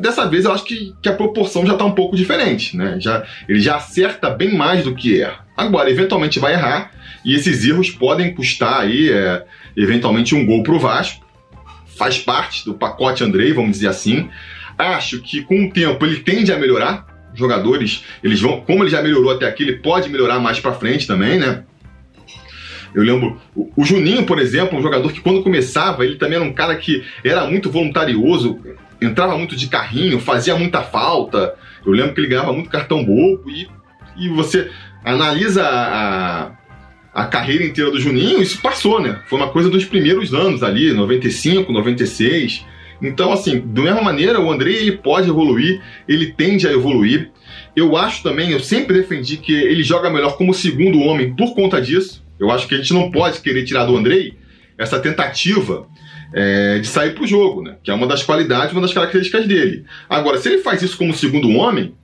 [0.00, 2.98] Dessa vez eu acho que, que a proporção já está um pouco diferente, né?
[3.00, 5.46] Já, ele já acerta bem mais do que erra.
[5.56, 6.90] Agora, eventualmente vai errar,
[7.24, 9.44] e esses erros podem custar aí, é,
[9.82, 11.26] eventualmente, um gol para o Vasco.
[11.96, 14.28] Faz parte do pacote Andrei, vamos dizer assim.
[14.76, 17.06] Acho que com o tempo ele tende a melhorar.
[17.34, 21.06] Jogadores, eles vão, como ele já melhorou até aqui, ele pode melhorar mais para frente
[21.06, 21.64] também, né?
[22.94, 26.44] Eu lembro o, o Juninho, por exemplo, um jogador que quando começava, ele também era
[26.44, 28.58] um cara que era muito voluntarioso,
[29.00, 31.54] entrava muito de carrinho, fazia muita falta.
[31.84, 33.68] Eu lembro que ele ganhava muito cartão bobo e,
[34.16, 34.70] e você
[35.04, 36.52] analisa a,
[37.18, 39.20] a carreira inteira do Juninho, isso passou, né?
[39.26, 42.64] Foi uma coisa dos primeiros anos ali, 95, 96.
[43.02, 47.32] Então, assim, da mesma maneira, o André ele pode evoluir, ele tende a evoluir.
[47.74, 51.80] Eu acho também, eu sempre defendi que ele joga melhor como segundo homem por conta
[51.80, 52.24] disso.
[52.38, 54.34] Eu acho que a gente não pode querer tirar do Andrei
[54.76, 55.88] essa tentativa
[56.32, 57.78] é, de sair para o jogo, né?
[57.82, 59.84] Que é uma das qualidades, uma das características dele.
[60.08, 61.94] Agora, se ele faz isso como segundo homem,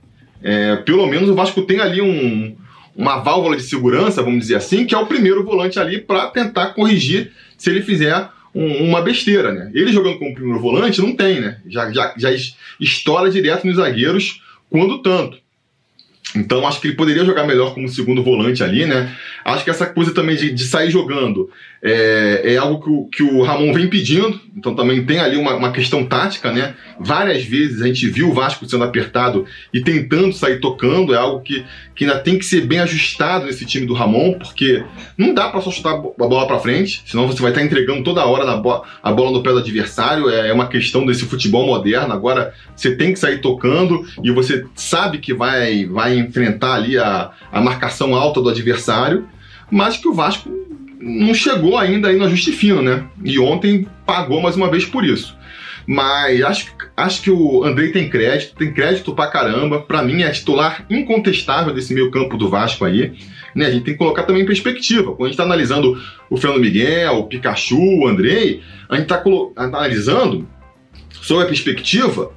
[0.43, 2.55] é, pelo menos o Vasco tem ali um,
[2.95, 6.67] uma válvula de segurança, vamos dizer assim, que é o primeiro volante ali para tentar
[6.67, 9.69] corrigir se ele fizer um, uma besteira, né?
[9.73, 11.59] Ele jogando como primeiro volante não tem, né?
[11.67, 12.29] Já, já, já
[12.79, 15.37] estoura direto nos zagueiros quando tanto.
[16.35, 19.15] Então acho que ele poderia jogar melhor como segundo volante ali, né?
[19.43, 21.49] Acho que essa coisa também de, de sair jogando
[21.81, 25.55] é, é algo que o, que o, Ramon vem pedindo, então também tem ali uma,
[25.55, 26.73] uma, questão tática, né?
[26.99, 31.41] Várias vezes a gente viu o Vasco sendo apertado e tentando sair tocando, é algo
[31.41, 31.63] que,
[31.95, 34.83] que ainda tem que ser bem ajustado nesse time do Ramon, porque
[35.15, 38.03] não dá para só chutar a bola para frente, senão você vai estar tá entregando
[38.03, 41.67] toda hora bo a bola no pé do adversário, é, é uma questão desse futebol
[41.67, 42.13] moderno.
[42.13, 47.31] Agora você tem que sair tocando e você sabe que vai, vai enfrentar ali a,
[47.51, 49.27] a marcação alta do adversário,
[49.71, 50.49] mas que o Vasco
[50.99, 53.05] não chegou ainda aí no ajuste fino, né?
[53.23, 55.35] E ontem pagou mais uma vez por isso.
[55.87, 59.81] Mas acho, acho que o Andrei tem crédito, tem crédito pra caramba.
[59.81, 63.13] Pra mim é titular incontestável desse meio campo do Vasco aí.
[63.53, 63.67] Né?
[63.67, 65.13] A gente tem que colocar também em perspectiva.
[65.13, 69.21] Quando a gente tá analisando o Fernando Miguel, o Pikachu, o Andrei, a gente tá
[69.55, 70.47] analisando
[71.21, 72.31] sob a perspectiva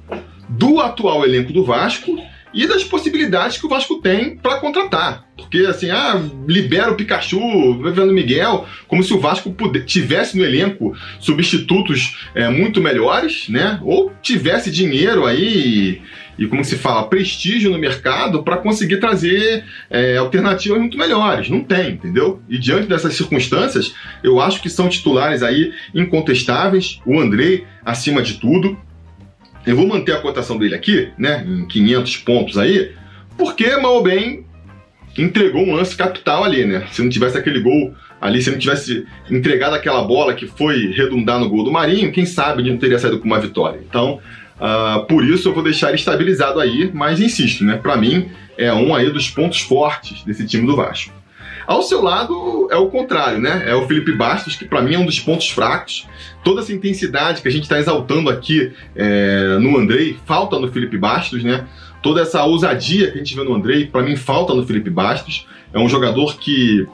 [0.47, 2.17] do atual elenco do Vasco
[2.53, 5.25] e das possibilidades que o Vasco tem para contratar.
[5.37, 7.39] Porque assim, ah, libera o Pikachu,
[7.81, 13.79] Fernando Miguel, como se o Vasco tivesse no elenco substitutos é, muito melhores, né?
[13.83, 16.01] Ou tivesse dinheiro aí
[16.39, 21.49] e, como se fala, prestígio no mercado para conseguir trazer é, alternativas muito melhores.
[21.49, 22.41] Não tem, entendeu?
[22.47, 27.01] E diante dessas circunstâncias, eu acho que são titulares aí incontestáveis.
[27.05, 28.79] O Andrei, acima de tudo,
[29.65, 32.91] eu vou manter a cotação dele aqui, né, em 500 pontos aí,
[33.37, 34.45] porque mal ou bem
[35.17, 36.87] entregou um lance capital ali, né?
[36.91, 41.39] Se não tivesse aquele gol Ali, se ele tivesse entregado aquela bola que foi redundar
[41.39, 43.79] no gol do Marinho, quem sabe ele não teria saído com uma vitória.
[43.87, 44.19] Então,
[44.59, 47.77] uh, por isso eu vou deixar ele estabilizado aí, mas insisto, né?
[47.77, 51.13] Para mim, é um aí dos pontos fortes desse time do Vasco.
[51.69, 53.61] Ao seu lado é o contrário, né?
[53.67, 56.07] É o Felipe Bastos, que para mim é um dos pontos fracos.
[56.43, 60.97] Toda essa intensidade que a gente está exaltando aqui é, no Andrei falta no Felipe
[60.97, 61.67] Bastos, né?
[62.01, 65.45] Toda essa ousadia que a gente vê no Andrei, para mim falta no Felipe Bastos.
[65.71, 66.87] É um jogador que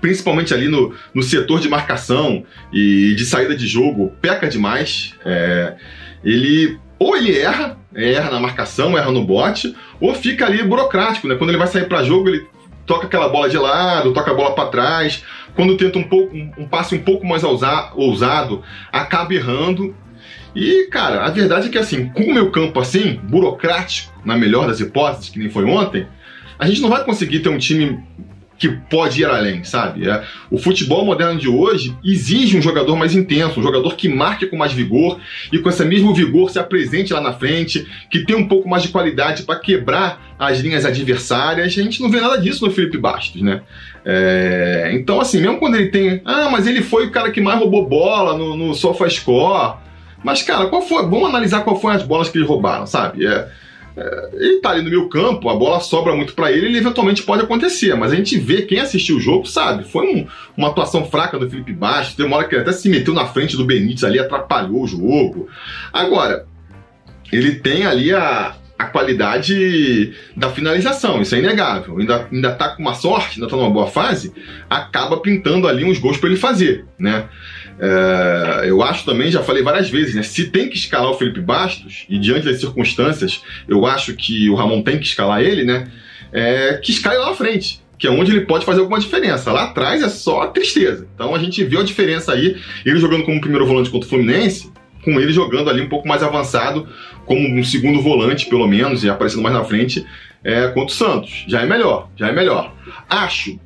[0.00, 2.42] principalmente ali no, no setor de marcação
[2.72, 5.14] e de saída de jogo, peca demais.
[5.22, 5.76] É,
[6.24, 11.34] ele ou ele erra, erra na marcação, erra no bote, ou fica ali burocrático, né?
[11.34, 12.46] Quando ele vai sair para jogo, ele
[12.90, 15.22] toca aquela bola de lado, toca a bola para trás.
[15.54, 19.94] Quando tenta um, pouco, um, um passe um pouco mais ousado, acaba errando.
[20.56, 24.66] E, cara, a verdade é que assim, com o meu campo assim, burocrático, na melhor
[24.66, 26.04] das hipóteses, que nem foi ontem,
[26.58, 28.02] a gente não vai conseguir ter um time
[28.60, 30.06] que pode ir além, sabe?
[30.06, 34.46] É, o futebol moderno de hoje exige um jogador mais intenso, um jogador que marque
[34.46, 35.18] com mais vigor
[35.50, 38.82] e com esse mesmo vigor se apresente lá na frente, que tenha um pouco mais
[38.82, 41.66] de qualidade para quebrar as linhas adversárias.
[41.66, 43.62] A gente não vê nada disso no Felipe Bastos, né?
[44.04, 46.20] É, então, assim, mesmo quando ele tem.
[46.26, 49.78] Ah, mas ele foi o cara que mais roubou bola no, no SofaScore.
[50.22, 51.02] Mas, cara, qual foi?
[51.04, 53.26] Vamos analisar qual foram as bolas que eles roubaram, sabe?
[53.26, 53.48] É,
[54.34, 57.42] ele tá ali no meio campo, a bola sobra muito para ele, ele eventualmente pode
[57.42, 61.38] acontecer, mas a gente vê, quem assistiu o jogo sabe, foi um, uma atuação fraca
[61.38, 64.04] do Felipe Bastos, tem uma hora que ele até se meteu na frente do Benítez
[64.04, 65.48] ali, atrapalhou o jogo.
[65.92, 66.46] Agora,
[67.32, 71.98] ele tem ali a, a qualidade da finalização, isso é inegável.
[71.98, 74.32] Ainda, ainda tá com uma sorte, ainda tá numa boa fase,
[74.68, 77.28] acaba pintando ali uns gols para ele fazer, né?
[77.82, 80.22] É, eu acho também, já falei várias vezes, né?
[80.22, 84.54] Se tem que escalar o Felipe Bastos, e diante das circunstâncias, eu acho que o
[84.54, 85.90] Ramon tem que escalar ele, né?
[86.30, 89.50] É, que escale lá na frente, que é onde ele pode fazer alguma diferença.
[89.50, 91.08] Lá atrás é só tristeza.
[91.14, 94.70] Então a gente viu a diferença aí, ele jogando como primeiro volante contra o Fluminense,
[95.02, 96.86] com ele jogando ali um pouco mais avançado,
[97.24, 100.04] como um segundo volante, pelo menos, e aparecendo mais na frente,
[100.44, 101.44] é, contra o Santos.
[101.48, 102.74] Já é melhor, já é melhor.
[103.08, 103.58] Acho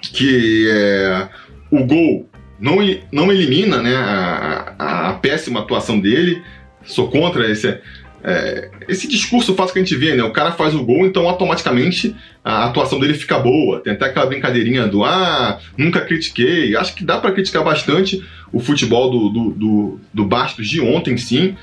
[0.00, 1.28] que é,
[1.70, 2.76] o gol não,
[3.12, 6.42] não elimina né, a, a, péssima atuação dele.
[6.84, 7.78] Sou contra esse,
[8.22, 10.22] é, esse discurso fácil que a gente vê, né?
[10.22, 12.14] O cara faz o gol, então automaticamente
[12.44, 13.80] a atuação dele fica boa.
[13.80, 16.76] Tem até aquela brincadeirinha do ah, nunca critiquei.
[16.76, 21.16] Acho que dá para criticar bastante o futebol do, do, do, do Bastos de ontem,
[21.16, 21.56] sim.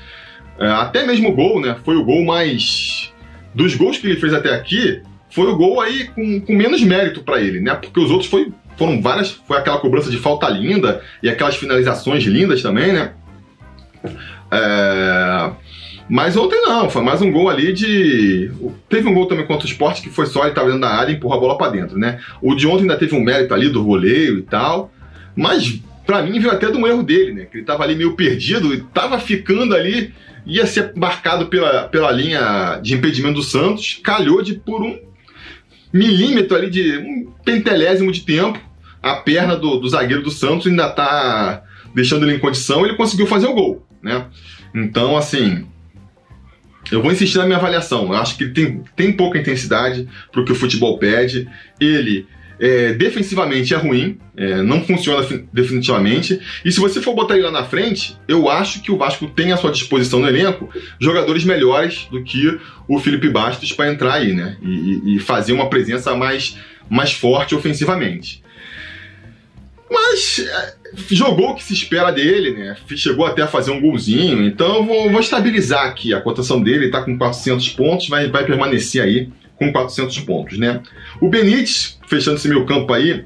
[0.58, 1.76] É, até mesmo o gol, né?
[1.84, 3.12] Foi o gol mais.
[3.54, 7.22] Dos gols que ele fez até aqui, foi o gol aí com, com menos mérito
[7.22, 7.74] para ele, né?
[7.74, 9.30] Porque os outros foi foram várias.
[9.46, 13.12] Foi aquela cobrança de falta linda e aquelas finalizações lindas também, né?
[14.50, 15.50] É...
[16.08, 18.50] Mas ontem não, foi mais um gol ali de.
[18.88, 21.12] Teve um gol também contra o esporte que foi só ele tava dentro da área
[21.12, 22.20] e empurrou a bola para dentro, né?
[22.42, 24.92] O de ontem ainda teve um mérito ali do voleio e tal.
[25.34, 27.44] Mas para mim veio até de um erro dele, né?
[27.46, 30.12] Que ele tava ali meio perdido e tava ficando ali,
[30.44, 34.98] ia ser marcado pela, pela linha de impedimento do Santos, calhou de por um
[35.92, 38.60] milímetro ali de um pentelésimo de tempo,
[39.02, 41.62] a perna do, do zagueiro do Santos ainda tá
[41.94, 44.26] deixando ele em condição, ele conseguiu fazer o gol, né?
[44.74, 45.66] Então, assim,
[46.90, 48.06] eu vou insistir na minha avaliação.
[48.12, 51.48] Eu acho que ele tem, tem pouca intensidade para o que o futebol pede.
[51.78, 52.26] Ele
[52.62, 56.38] é, defensivamente é ruim, é, não funciona definitivamente.
[56.64, 59.50] E se você for botar ele lá na frente, eu acho que o Vasco tem
[59.50, 60.70] à sua disposição no elenco
[61.00, 64.56] jogadores melhores do que o Felipe Bastos para entrar aí, né?
[64.62, 66.56] E, e, fazer uma presença mais,
[66.88, 68.44] mais forte ofensivamente.
[69.90, 70.74] Mas é,
[71.10, 72.76] jogou o que se espera dele, né?
[72.94, 74.44] Chegou até a fazer um golzinho.
[74.46, 78.46] Então eu vou, vou estabilizar aqui a cotação dele, está com 400 pontos, vai, vai
[78.46, 80.80] permanecer aí com 400 pontos, né?
[81.20, 83.24] O Benítez, fechando esse meu campo aí,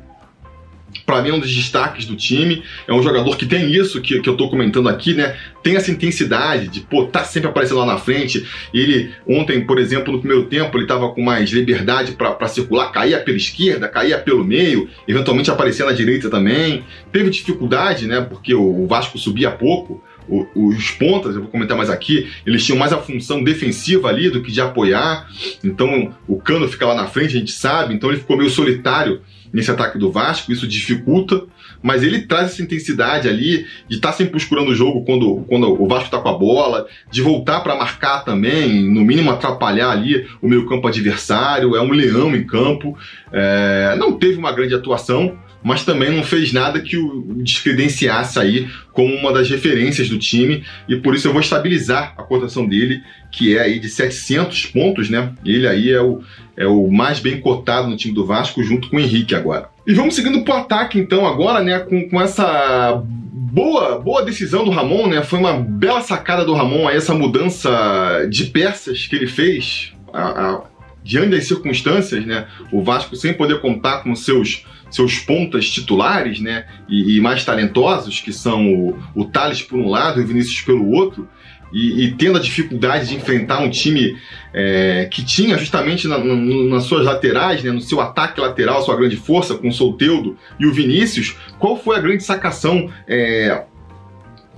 [1.05, 2.63] para mim é um dos destaques do time.
[2.87, 5.37] É um jogador que tem isso que, que eu tô comentando aqui, né?
[5.61, 8.47] Tem essa intensidade de, pô, tá sempre aparecendo lá na frente.
[8.73, 13.19] Ele, ontem, por exemplo, no primeiro tempo, ele tava com mais liberdade para circular, caía
[13.19, 16.85] pela esquerda, caía pelo meio, eventualmente aparecia na direita também.
[17.11, 18.21] Teve dificuldade, né?
[18.21, 22.93] Porque o Vasco subia pouco os pontas, eu vou comentar mais aqui, eles tinham mais
[22.93, 25.29] a função defensiva ali do que de apoiar.
[25.63, 29.21] Então o Cano fica lá na frente, a gente sabe, então ele ficou meio solitário
[29.53, 31.43] nesse ataque do Vasco, isso dificulta,
[31.83, 35.83] mas ele traz essa intensidade ali de estar tá sempre procurando o jogo quando, quando
[35.83, 40.27] o Vasco está com a bola, de voltar para marcar também, no mínimo atrapalhar ali
[40.43, 42.99] o meio campo adversário, é um leão em campo.
[43.33, 48.69] É, não teve uma grande atuação, mas também não fez nada que o descredenciasse aí
[48.93, 53.03] como uma das referências do time, e por isso eu vou estabilizar a cotação dele,
[53.33, 55.33] que é aí de 700 pontos, né?
[55.45, 56.23] Ele aí é o,
[56.57, 59.69] é o mais bem cotado no time do Vasco, junto com o Henrique agora.
[59.85, 64.71] E vamos seguindo pro ataque então agora, né, com, com essa boa, boa decisão do
[64.71, 65.21] Ramon, né?
[65.25, 70.29] Foi uma bela sacada do Ramon aí, essa mudança de peças que ele fez a,
[70.29, 70.63] a,
[71.03, 72.47] diante das circunstâncias, né?
[72.71, 76.67] O Vasco sem poder contar com seus seus pontas titulares, né?
[76.89, 80.61] E, e mais talentosos, que são o, o Thales por um lado e o Vinícius
[80.61, 81.29] pelo outro.
[81.73, 84.17] E, e, tendo a dificuldade de enfrentar um time
[84.55, 88.97] é, que tinha justamente na, na, nas suas laterais, né, no seu ataque lateral, sua
[88.97, 93.65] grande força, com o Solteudo e o Vinícius, qual foi a grande sacação é,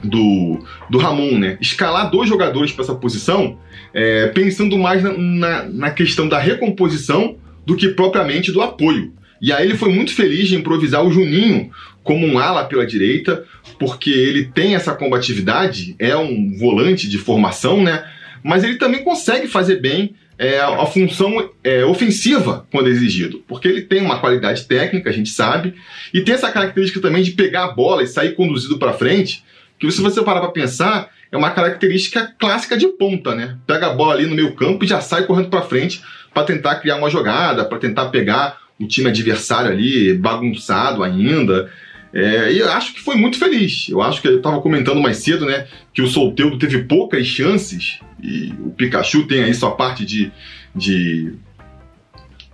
[0.05, 0.59] do,
[0.91, 1.39] do Ramon?
[1.39, 1.57] Né?
[1.61, 3.59] Escalar dois jogadores para essa posição,
[3.95, 9.15] é, pensando mais na, na, na questão da recomposição do que propriamente do apoio.
[9.41, 11.71] E aí ele foi muito feliz de improvisar o Juninho
[12.03, 13.45] como um ala pela direita,
[13.79, 18.05] porque ele tem essa combatividade, é um volante de formação, né?
[18.43, 23.83] Mas ele também consegue fazer bem é, a função é, ofensiva quando exigido, porque ele
[23.83, 25.75] tem uma qualidade técnica, a gente sabe,
[26.15, 29.45] e tem essa característica também de pegar a bola e sair conduzido para frente,
[29.79, 33.59] que se você parar para pensar, é uma característica clássica de ponta, né?
[33.67, 36.01] Pega a bola ali no meio campo e já sai correndo para frente
[36.33, 41.71] para tentar criar uma jogada, para tentar pegar o time adversário ali bagunçado ainda.
[42.13, 43.89] É, e eu acho que foi muito feliz.
[43.89, 48.01] Eu acho que eu estava comentando mais cedo, né, que o Solteudo teve poucas chances
[48.23, 50.33] e o Pikachu tem aí sua parte de,
[50.75, 51.33] de,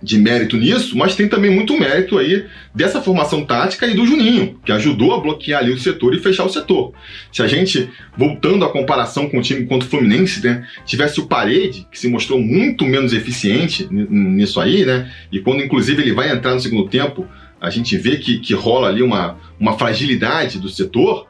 [0.05, 4.59] de mérito nisso, mas tem também muito mérito aí dessa formação tática e do Juninho,
[4.63, 6.93] que ajudou a bloquear ali o setor e fechar o setor.
[7.31, 11.25] Se a gente, voltando à comparação com o time contra o Fluminense, né, tivesse o
[11.25, 16.31] Parede, que se mostrou muito menos eficiente nisso aí, né, e quando inclusive ele vai
[16.31, 17.27] entrar no segundo tempo
[17.59, 21.27] a gente vê que, que rola ali uma, uma fragilidade do setor,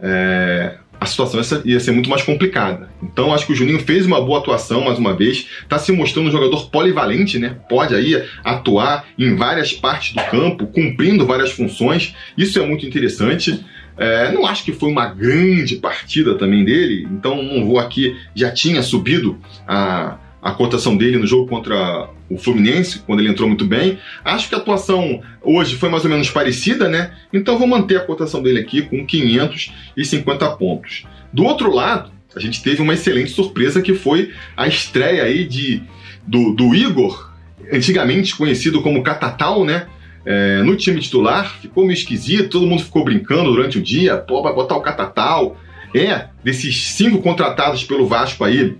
[0.00, 2.88] é, a situação ia ser muito mais complicada.
[3.02, 6.28] Então acho que o Juninho fez uma boa atuação mais uma vez, está se mostrando
[6.28, 7.56] um jogador polivalente, né?
[7.68, 12.14] Pode aí atuar em várias partes do campo, cumprindo várias funções.
[12.38, 13.64] Isso é muito interessante.
[13.98, 18.16] É, não acho que foi uma grande partida também dele, então não vou aqui.
[18.34, 23.48] Já tinha subido a, a cotação dele no jogo contra o Fluminense, quando ele entrou
[23.48, 23.98] muito bem.
[24.24, 27.12] Acho que a atuação hoje foi mais ou menos parecida, né?
[27.32, 31.06] Então vou manter a cotação dele aqui com 550 pontos.
[31.32, 35.80] Do outro lado, a gente teve uma excelente surpresa que foi a estreia aí de,
[36.26, 37.30] do, do Igor,
[37.72, 39.86] antigamente conhecido como Catatal, né?
[40.24, 44.42] É, no time titular, ficou meio esquisito, todo mundo ficou brincando durante o dia, pô,
[44.42, 45.56] vai botar o Catatal.
[45.94, 48.76] É, desses cinco contratados pelo Vasco aí,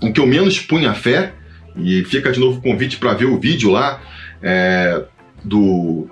[0.00, 1.32] o que eu menos punha fé,
[1.76, 4.00] e fica de novo o convite para ver o vídeo lá
[4.42, 5.04] é,
[5.44, 6.08] do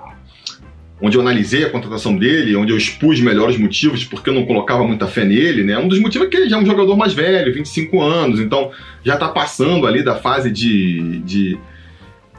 [1.01, 4.87] onde eu analisei a contratação dele, onde eu expus melhores motivos porque eu não colocava
[4.87, 5.77] muita fé nele, né?
[5.77, 8.70] Um dos motivos é que ele já é um jogador mais velho, 25 anos, então
[9.05, 11.59] já está passando ali da fase de, de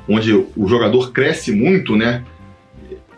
[0.09, 2.23] onde o jogador cresce muito, né?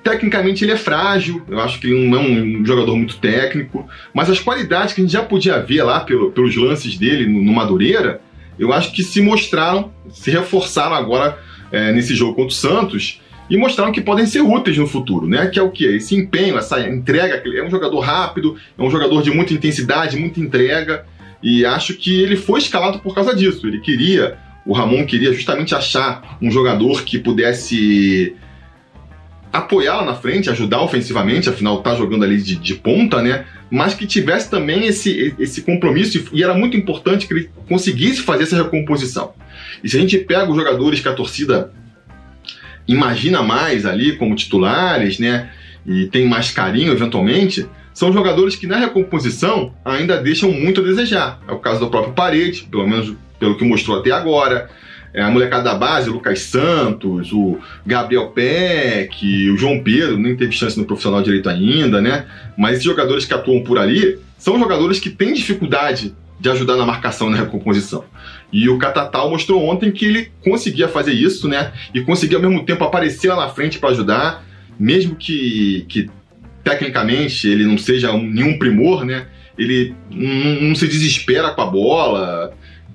[0.03, 4.29] Tecnicamente ele é frágil, eu acho que ele não é um jogador muito técnico, mas
[4.29, 7.51] as qualidades que a gente já podia ver lá pelo, pelos lances dele no, no,
[7.51, 8.21] Madureira,
[8.57, 11.37] eu acho que se mostraram, se reforçaram agora
[11.71, 15.47] é, nesse jogo contra o Santos e mostraram que podem ser úteis no futuro, né?
[15.47, 15.85] Que é o que?
[15.85, 20.39] Esse empenho, essa entrega, é um jogador rápido, é um jogador de muita intensidade, muita
[20.39, 21.05] entrega,
[21.41, 23.65] e acho que ele foi escalado por causa disso.
[23.67, 28.35] Ele queria, o Ramon queria justamente achar um jogador que pudesse
[29.51, 33.45] apoiar lá na frente, ajudar ofensivamente, afinal tá jogando ali de, de, ponta, né?
[33.69, 38.43] Mas que tivesse também esse, esse compromisso e era muito importante que ele conseguisse fazer
[38.43, 39.33] essa recomposição.
[39.83, 41.71] E se a gente pega os jogadores que a torcida
[42.87, 45.49] imagina mais ali como titulares, né?
[45.85, 51.41] E tem mais carinho eventualmente, são jogadores que na recomposição ainda deixam muito a desejar.
[51.47, 54.69] É o caso do próprio Parede, pelo menos pelo que mostrou até agora
[55.15, 60.51] a molecada da base, o Lucas Santos, o Gabriel Peck, o João Pedro, nem teve
[60.51, 62.25] chance no profissional direito ainda, né?
[62.57, 66.85] Mas esses jogadores que atuam por ali são jogadores que têm dificuldade de ajudar na
[66.85, 68.05] marcação na recomposição.
[68.51, 71.73] E o Catatal mostrou ontem que ele conseguia fazer isso, né?
[71.93, 74.45] E conseguia ao mesmo tempo aparecer lá na frente para ajudar,
[74.79, 76.09] mesmo que, que
[76.63, 79.27] tecnicamente ele não seja um, nenhum primor, né?
[79.57, 82.53] Ele não, não se desespera com a bola,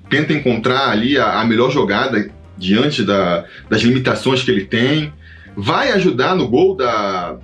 [0.09, 5.13] tenta encontrar ali a, a melhor jogada diante da, das limitações que ele tem.
[5.55, 7.37] Vai ajudar no gol da.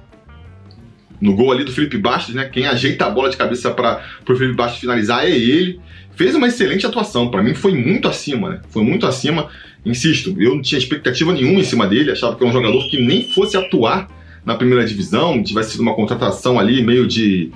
[1.20, 2.46] No gol ali do Felipe Bastos, né?
[2.46, 5.80] Quem ajeita a bola de cabeça para o Felipe Bastos finalizar é ele.
[6.16, 7.30] Fez uma excelente atuação.
[7.30, 8.62] Para mim foi muito acima, né?
[8.70, 9.48] Foi muito acima.
[9.86, 12.12] Insisto, eu não tinha expectativa nenhuma em cima dele.
[12.12, 14.08] Achava que era um jogador que nem fosse atuar
[14.46, 17.52] na primeira divisão, tivesse sido uma contratação ali meio de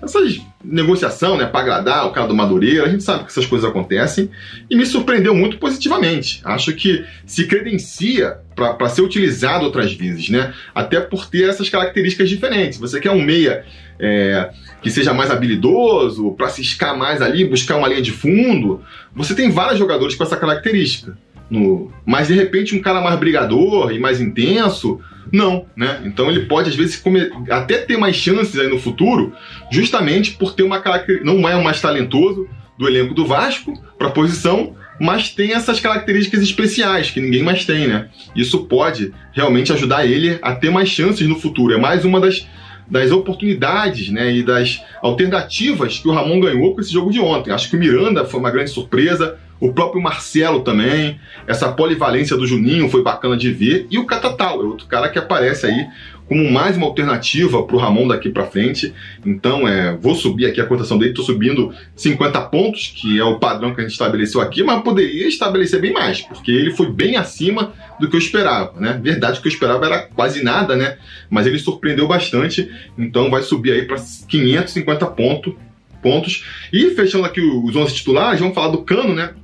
[0.00, 3.68] essas negociação, né, para agradar o cara do Madureira, a gente sabe que essas coisas
[3.68, 4.30] acontecem
[4.70, 6.40] e me surpreendeu muito positivamente.
[6.44, 10.52] Acho que se credencia para ser utilizado outras vezes, né?
[10.74, 12.78] Até por ter essas características diferentes.
[12.78, 13.64] Você quer um meia
[13.98, 14.50] é,
[14.82, 18.82] que seja mais habilidoso, para ciscar mais ali, buscar uma linha de fundo.
[19.14, 21.16] Você tem vários jogadores com essa característica.
[21.50, 21.92] No...
[22.04, 25.00] Mas de repente um cara mais brigador e mais intenso
[25.30, 26.02] não, né?
[26.04, 27.30] Então ele pode, às vezes, come...
[27.50, 29.32] até ter mais chances aí no futuro,
[29.70, 31.30] justamente por ter uma característica.
[31.30, 32.48] Não é o mais talentoso
[32.78, 37.86] do elenco do Vasco para posição, mas tem essas características especiais que ninguém mais tem,
[37.86, 38.08] né?
[38.34, 41.74] Isso pode realmente ajudar ele a ter mais chances no futuro.
[41.74, 42.46] É mais uma das,
[42.90, 47.52] das oportunidades né, e das alternativas que o Ramon ganhou com esse jogo de ontem.
[47.52, 52.44] Acho que o Miranda foi uma grande surpresa, o próprio Marcelo também, essa polivalência do
[52.44, 55.86] Juninho foi bacana de ver, e o Catatal, é outro cara que aparece aí
[56.26, 58.92] como mais uma alternativa para o Ramon daqui para frente.
[59.24, 63.38] Então, é, vou subir aqui a cotação dele, estou subindo 50 pontos, que é o
[63.38, 67.16] padrão que a gente estabeleceu aqui, mas poderia estabelecer bem mais, porque ele foi bem
[67.16, 68.98] acima do que eu esperava, né?
[69.00, 70.98] Verdade, o que eu esperava era quase nada, né?
[71.30, 73.98] Mas ele surpreendeu bastante, então vai subir aí para
[74.28, 75.54] 550 pontos
[76.02, 76.44] pontos.
[76.72, 79.34] E fechando aqui os 11 titulares, vamos falar do Cano, né?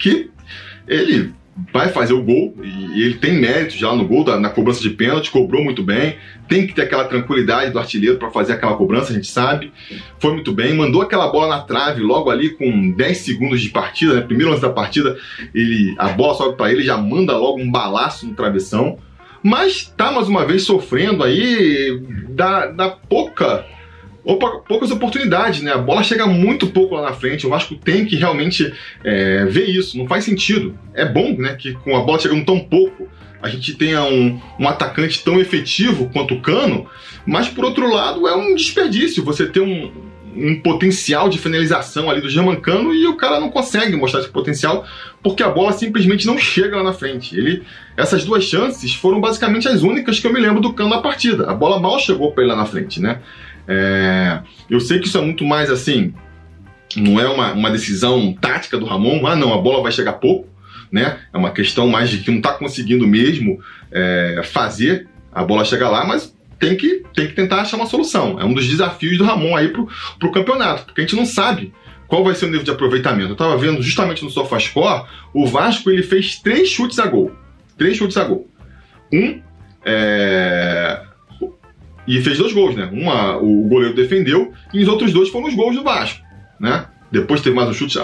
[0.00, 0.30] Que
[0.88, 1.32] ele
[1.72, 5.30] vai fazer o gol e ele tem mérito já no gol, na cobrança de pênalti,
[5.30, 6.16] cobrou muito bem,
[6.48, 9.72] tem que ter aquela tranquilidade do artilheiro para fazer aquela cobrança, a gente sabe.
[10.18, 14.14] Foi muito bem, mandou aquela bola na trave logo ali com 10 segundos de partida,
[14.14, 14.20] né?
[14.22, 15.18] Primeiro antes da partida,
[15.54, 18.98] ele a bola sobe para ele, já manda logo um balaço no travessão.
[19.42, 21.98] Mas tá mais uma vez sofrendo aí
[22.28, 23.64] da, da pouca
[24.22, 25.72] poucas oportunidades, né?
[25.72, 27.46] A bola chega muito pouco lá na frente.
[27.46, 28.72] O Vasco tem que realmente
[29.04, 29.96] é, ver isso.
[29.96, 30.78] Não faz sentido.
[30.94, 31.54] É bom, né?
[31.54, 33.08] Que com a bola chegando tão pouco,
[33.42, 36.86] a gente tenha um, um atacante tão efetivo quanto o Cano.
[37.26, 39.90] Mas por outro lado, é um desperdício você ter um,
[40.36, 44.86] um potencial de finalização ali do Germancano e o cara não consegue mostrar esse potencial
[45.22, 47.36] porque a bola simplesmente não chega lá na frente.
[47.36, 47.62] Ele,
[47.96, 51.50] essas duas chances foram basicamente as únicas que eu me lembro do Cano na partida.
[51.50, 53.20] A bola mal chegou para ele lá na frente, né?
[53.66, 56.12] É, eu sei que isso é muito mais assim,
[56.96, 60.48] não é uma, uma decisão tática do Ramon, ah não, a bola vai chegar pouco,
[60.90, 61.20] né?
[61.32, 63.60] É uma questão mais de que não está conseguindo mesmo
[63.92, 68.38] é, fazer a bola chegar lá, mas tem que, tem que tentar achar uma solução.
[68.40, 69.88] É um dos desafios do Ramon aí pro,
[70.18, 71.72] pro campeonato, porque a gente não sabe
[72.08, 73.28] qual vai ser o nível de aproveitamento.
[73.28, 77.32] Eu estava vendo justamente no SofaScore, o Vasco ele fez três chutes a gol.
[77.78, 78.48] Três chutes a gol.
[79.12, 79.40] Um
[79.84, 81.00] é,
[82.10, 82.90] e fez dois gols, né?
[82.92, 86.20] Uma o goleiro defendeu e os outros dois foram os gols do Vasco,
[86.58, 86.86] né?
[87.12, 88.00] Depois teve mais um chute,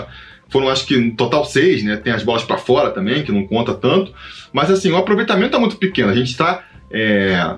[0.48, 1.96] foram acho que no total seis, né?
[1.96, 4.14] Tem as bolas para fora também, que não conta tanto.
[4.52, 6.08] Mas assim, o aproveitamento tá muito pequeno.
[6.08, 7.56] A gente está é,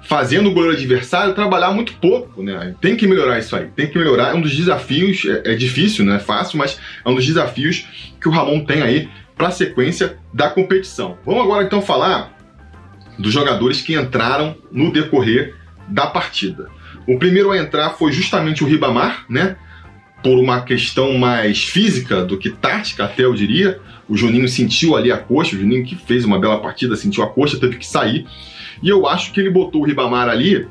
[0.00, 2.74] fazendo o goleiro adversário trabalhar muito pouco, né?
[2.80, 4.30] Tem que melhorar isso aí, tem que melhorar.
[4.30, 7.86] É um dos desafios, é, é difícil, não é fácil, mas é um dos desafios
[8.18, 11.18] que o Ramon tem aí para a sequência da competição.
[11.26, 12.32] Vamos agora então falar
[13.18, 16.68] dos jogadores que entraram no decorrer da partida.
[17.06, 19.56] O primeiro a entrar foi justamente o Ribamar, né?
[20.22, 23.78] Por uma questão mais física do que tática, até eu diria.
[24.08, 27.28] O Juninho sentiu ali a coxa, o Juninho que fez uma bela partida, sentiu a
[27.28, 28.26] coxa, teve que sair.
[28.82, 30.66] E eu acho que ele botou o Ribamar ali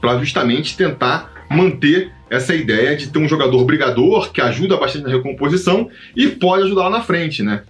[0.00, 5.10] para justamente tentar manter essa ideia de ter um jogador brigador que ajuda bastante na
[5.10, 7.62] recomposição e pode ajudar lá na frente, né?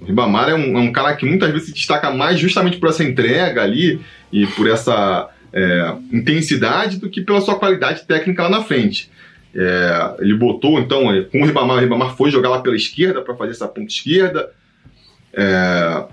[0.00, 2.88] O Ribamar é um, é um cara que muitas vezes se destaca mais justamente por
[2.88, 4.00] essa entrega ali
[4.32, 9.10] e por essa é, intensidade do que pela sua qualidade técnica lá na frente.
[9.54, 13.22] É, ele botou, então, é, com o Ribamar, o Ribamar foi jogar lá pela esquerda
[13.22, 14.50] para fazer essa ponta esquerda.
[15.32, 16.04] É,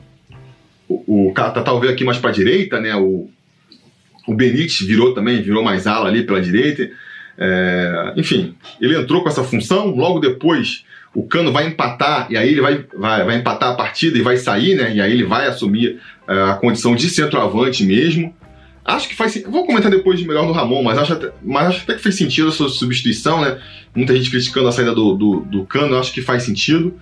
[0.87, 2.95] o, o Catatal veio aqui mais para a direita, né?
[2.95, 3.29] O,
[4.27, 6.89] o Benítez virou também, virou mais ala ali pela direita.
[7.37, 9.87] É, enfim, ele entrou com essa função.
[9.87, 14.17] Logo depois, o Cano vai empatar, e aí ele vai, vai, vai empatar a partida
[14.17, 14.93] e vai sair, né?
[14.95, 18.33] E aí ele vai assumir é, a condição de centroavante mesmo.
[18.85, 21.83] Acho que faz Vou comentar depois de melhor do Ramon, mas acho, até, mas acho
[21.83, 23.59] até que fez sentido essa substituição, né?
[23.95, 26.93] Muita gente criticando a saída do, do, do Cano, acho que faz sentido.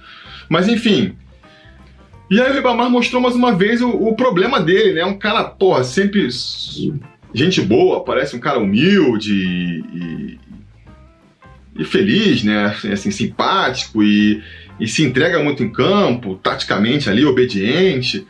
[0.48, 1.18] Mas enfim.
[2.32, 5.04] E aí o Ribamar mostrou mais uma vez o, o problema dele, né?
[5.04, 6.30] Um cara, porra, sempre
[7.34, 10.40] gente boa, parece um cara humilde e,
[11.80, 12.76] e feliz, né?
[12.94, 14.42] Assim, simpático e,
[14.80, 18.26] e se entrega muito em campo, taticamente ali, obediente.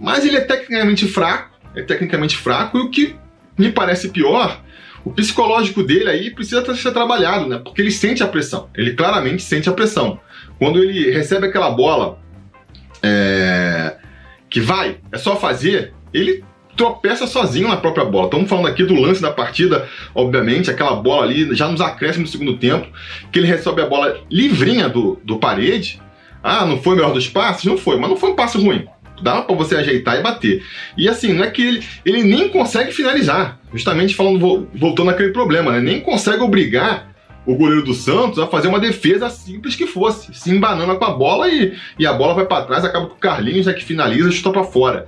[0.00, 3.14] Mas ele é tecnicamente fraco é tecnicamente fraco e o que
[3.56, 4.60] me parece pior,
[5.04, 7.60] o psicológico dele aí precisa ser trabalhado, né?
[7.62, 10.18] Porque ele sente a pressão, ele claramente sente a pressão.
[10.58, 12.18] Quando ele recebe aquela bola
[13.02, 13.96] é,
[14.50, 16.42] que vai, é só fazer, ele
[16.76, 18.26] tropeça sozinho na própria bola.
[18.26, 22.32] Estamos falando aqui do lance da partida, obviamente, aquela bola ali, já nos acréscimos do
[22.32, 22.86] segundo tempo,
[23.32, 26.00] que ele recebe a bola livrinha do, do parede.
[26.42, 27.64] Ah, não foi o melhor dos passes?
[27.64, 28.86] Não foi, mas não foi um passe ruim.
[29.22, 30.62] Dá para você ajeitar e bater.
[30.96, 33.58] E assim, não é que ele, ele nem consegue finalizar.
[33.72, 35.80] Justamente falando, voltando àquele problema, né?
[35.80, 37.14] Nem consegue obrigar
[37.46, 41.12] o goleiro do Santos a fazer uma defesa simples que fosse, se embanando com a
[41.12, 44.28] bola e, e a bola vai para trás, acaba com o Carlinhos, é que finaliza
[44.28, 45.06] e chuta para fora.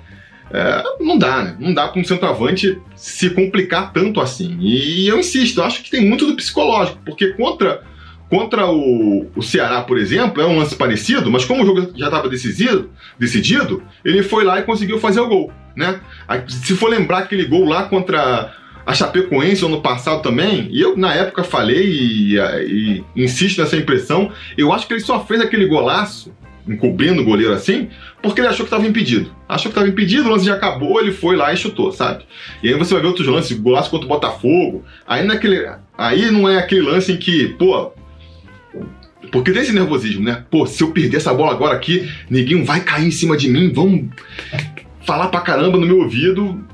[0.50, 1.56] É, não dá, né?
[1.58, 4.56] Não dá para um centroavante se complicar tanto assim.
[4.60, 7.82] E eu insisto, eu acho que tem muito do psicológico, porque contra,
[8.28, 12.06] contra o, o Ceará, por exemplo, é um lance parecido, mas como o jogo já
[12.06, 16.00] estava decidido, decidido, ele foi lá e conseguiu fazer o gol, né?
[16.48, 18.54] Se for lembrar aquele gol lá contra
[18.84, 24.32] a Chapecoense ano passado também, e eu na época falei e, e, insisto nessa impressão,
[24.56, 26.32] eu acho que ele só fez aquele golaço
[26.66, 27.88] encobrindo o goleiro assim,
[28.22, 29.30] porque ele achou que estava impedido.
[29.48, 32.24] Achou que estava impedido, o lance já acabou, ele foi lá e chutou, sabe?
[32.62, 34.84] E aí você vai ver outros lances, golaço contra o Botafogo.
[35.06, 35.66] Aí, naquele,
[35.96, 37.92] aí não é aquele lance em que, pô.
[39.32, 40.44] Porque tem esse nervosismo, né?
[40.50, 43.72] Pô, se eu perder essa bola agora aqui, ninguém vai cair em cima de mim,
[43.72, 44.08] vão
[45.04, 46.64] falar pra caramba no meu ouvido.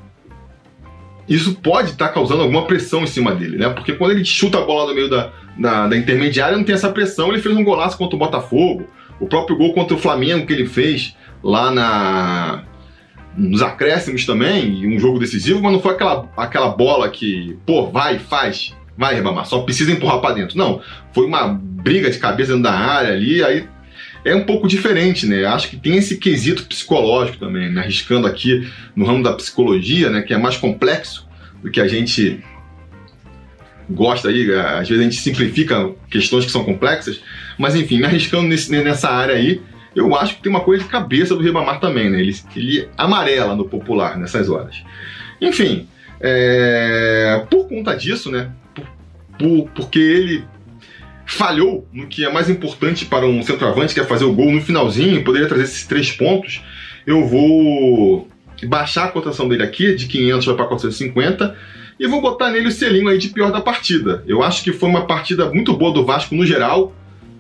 [1.29, 3.69] Isso pode estar tá causando alguma pressão em cima dele, né?
[3.71, 6.91] Porque quando ele chuta a bola no meio da, da, da intermediária, não tem essa
[6.91, 7.31] pressão.
[7.31, 8.87] Ele fez um golaço contra o Botafogo
[9.19, 12.65] o próprio gol contra o Flamengo que ele fez lá na
[13.37, 18.17] nos acréscimos também, um jogo decisivo, mas não foi aquela, aquela bola que, pô, vai,
[18.21, 20.57] faz, vai, Ribamar, só precisa empurrar para dentro.
[20.57, 20.81] Não,
[21.13, 23.67] foi uma briga de cabeça dentro da área ali, aí
[24.25, 25.45] é um pouco diferente, né?
[25.45, 27.83] Acho que tem esse quesito psicológico também, né?
[27.83, 31.29] arriscando aqui no ramo da psicologia, né, que é mais complexo
[31.63, 32.43] do que a gente
[33.89, 37.21] gosta aí, às vezes a gente simplifica questões que são complexas,
[37.59, 39.61] mas enfim, me arriscando nesse, nessa área aí,
[39.95, 42.21] eu acho que tem uma coisa de cabeça do Ribamar também, né?
[42.21, 44.83] Ele, ele amarela no popular nessas horas.
[45.41, 45.87] Enfim,
[46.21, 48.51] é, por conta disso, né?
[49.39, 50.45] Por, por, porque ele
[51.27, 54.61] falhou no que é mais importante para um centroavante, que é fazer o gol no
[54.61, 56.63] finalzinho, poderia trazer esses três pontos,
[57.07, 58.29] eu vou
[58.67, 61.57] baixar a cotação dele aqui, de 500 para 450,
[61.99, 64.23] e vou botar nele o selinho aí de pior da partida.
[64.27, 66.95] Eu acho que foi uma partida muito boa do Vasco no geral,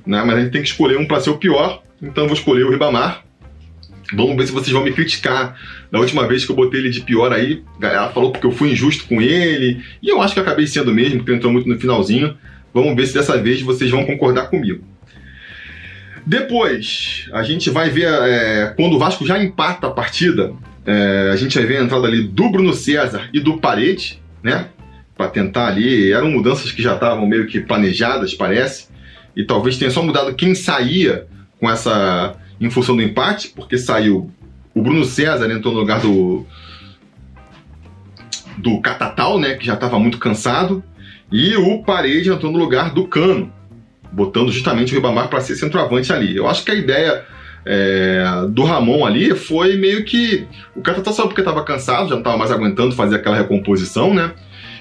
[0.07, 0.23] né?
[0.25, 2.71] Mas a gente tem que escolher um para ser o pior, então vou escolher o
[2.71, 3.24] Ribamar.
[4.13, 5.59] Vamos ver se vocês vão me criticar.
[5.91, 8.53] Da última vez que eu botei ele de pior aí, a galera falou porque eu
[8.53, 9.83] fui injusto com ele.
[10.03, 12.37] E eu acho que acabei sendo mesmo, porque entrou muito no finalzinho.
[12.73, 14.85] Vamos ver se dessa vez vocês vão concordar comigo.
[16.27, 20.53] Depois, a gente vai ver é, quando o Vasco já empata a partida.
[20.87, 24.69] É, a gente vai ver a entrada ali do Bruno César e do Parede, né?
[25.17, 26.13] Para tentar ali.
[26.13, 28.95] Eram mudanças que já estavam meio que planejadas, parece
[29.37, 31.27] e talvez tenha só mudado quem saía
[31.59, 34.31] com essa em função do empate, porque saiu
[34.75, 36.45] o Bruno César entrou no lugar do
[38.57, 40.83] do Catatal, né, que já estava muito cansado,
[41.31, 43.53] e o Parede entrou no lugar do Cano,
[44.13, 46.37] botando justamente o Ribamar para ser centroavante ali.
[46.37, 47.25] Eu acho que a ideia
[47.67, 50.47] é, do Ramon ali foi meio que
[50.77, 54.33] o Catatal saiu porque estava cansado, já não estava mais aguentando fazer aquela recomposição, né?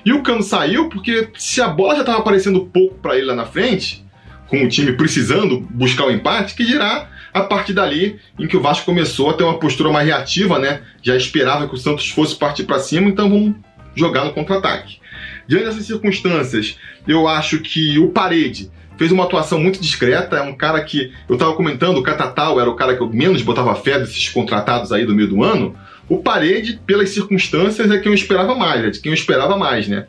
[0.05, 3.35] E o Cano saiu porque se a bola já estava aparecendo pouco para ele lá
[3.35, 4.05] na frente,
[4.47, 8.61] com o time precisando buscar o empate, que dirá a partir dali em que o
[8.61, 10.81] Vasco começou a ter uma postura mais reativa, né?
[11.01, 13.55] Já esperava que o Santos fosse partir para cima, então vamos
[13.95, 14.99] jogar no contra-ataque.
[15.47, 16.77] Diante dessas circunstâncias,
[17.07, 21.35] eu acho que o Parede fez uma atuação muito discreta, é um cara que eu
[21.35, 25.05] estava comentando, o Catatal era o cara que eu menos botava fé desses contratados aí
[25.05, 25.75] do meio do ano.
[26.07, 29.87] O Parede, pelas circunstâncias, é quem eu esperava mais, é de quem eu esperava mais,
[29.87, 30.05] né?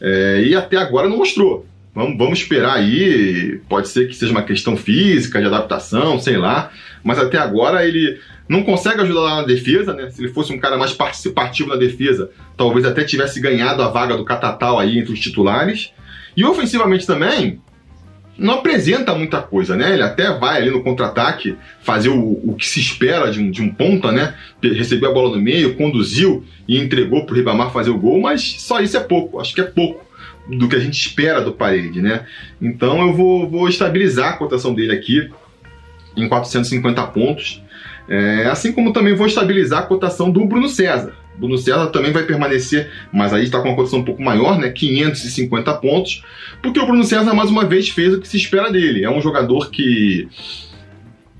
[0.00, 1.66] É, e até agora não mostrou.
[1.96, 3.58] Vamos, vamos esperar aí.
[3.70, 6.70] Pode ser que seja uma questão física, de adaptação, sei lá.
[7.02, 10.10] Mas até agora ele não consegue ajudar lá na defesa, né?
[10.10, 14.14] Se ele fosse um cara mais participativo na defesa, talvez até tivesse ganhado a vaga
[14.14, 15.90] do Catatal aí entre os titulares.
[16.36, 17.62] E ofensivamente também,
[18.36, 19.94] não apresenta muita coisa, né?
[19.94, 23.62] Ele até vai ali no contra-ataque fazer o, o que se espera de um, de
[23.62, 24.34] um ponta, né?
[24.62, 28.56] Recebeu a bola no meio, conduziu e entregou para o Ribamar fazer o gol, mas
[28.58, 30.05] só isso é pouco, acho que é pouco
[30.48, 32.24] do que a gente espera do Parede, né?
[32.60, 35.30] Então eu vou, vou estabilizar a cotação dele aqui
[36.16, 37.62] em 450 pontos,
[38.08, 41.14] é, assim como também vou estabilizar a cotação do Bruno César.
[41.36, 44.70] Bruno César também vai permanecer, mas aí está com uma cotação um pouco maior, né?
[44.70, 46.22] 550 pontos,
[46.62, 49.04] porque o Bruno César mais uma vez fez o que se espera dele.
[49.04, 50.28] É um jogador que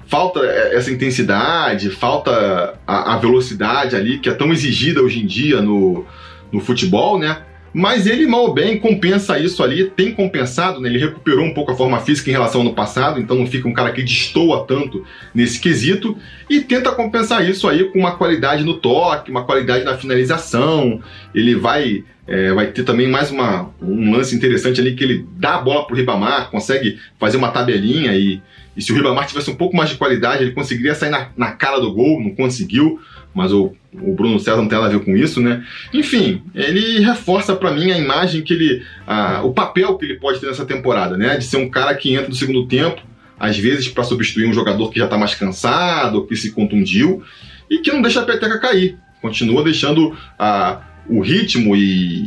[0.07, 5.61] falta essa intensidade, falta a, a velocidade ali que é tão exigida hoje em dia
[5.61, 6.05] no,
[6.53, 7.43] no futebol, né?
[7.79, 10.89] Mas ele, mal ou bem, compensa isso ali, tem compensado, né?
[10.89, 13.69] Ele recuperou um pouco a forma física em relação ao ano passado, então não fica
[13.69, 15.05] um cara que destoa tanto
[15.35, 16.17] nesse quesito,
[16.49, 21.03] e tenta compensar isso aí com uma qualidade no toque, uma qualidade na finalização.
[21.35, 25.57] Ele vai é, vai ter também mais uma, um lance interessante ali que ele dá
[25.57, 28.41] a bola pro Ribamar, consegue fazer uma tabelinha e,
[28.75, 31.53] e se o Ribamar tivesse um pouco mais de qualidade, ele conseguiria sair na, na
[31.53, 32.99] cara do gol, não conseguiu
[33.37, 35.63] mas o, o Bruno César não tem nada a ver com isso, né?
[35.93, 38.83] Enfim, ele reforça para mim a imagem que ele.
[39.07, 41.37] A, o papel que ele pode ter nessa temporada, né?
[41.37, 43.03] De ser um cara que entra no segundo tempo,
[43.39, 47.23] às vezes para substituir um jogador que já tá mais cansado, que se contundiu,
[47.71, 48.97] e que não deixa a peteca cair.
[49.21, 52.27] Continua deixando a, o ritmo e,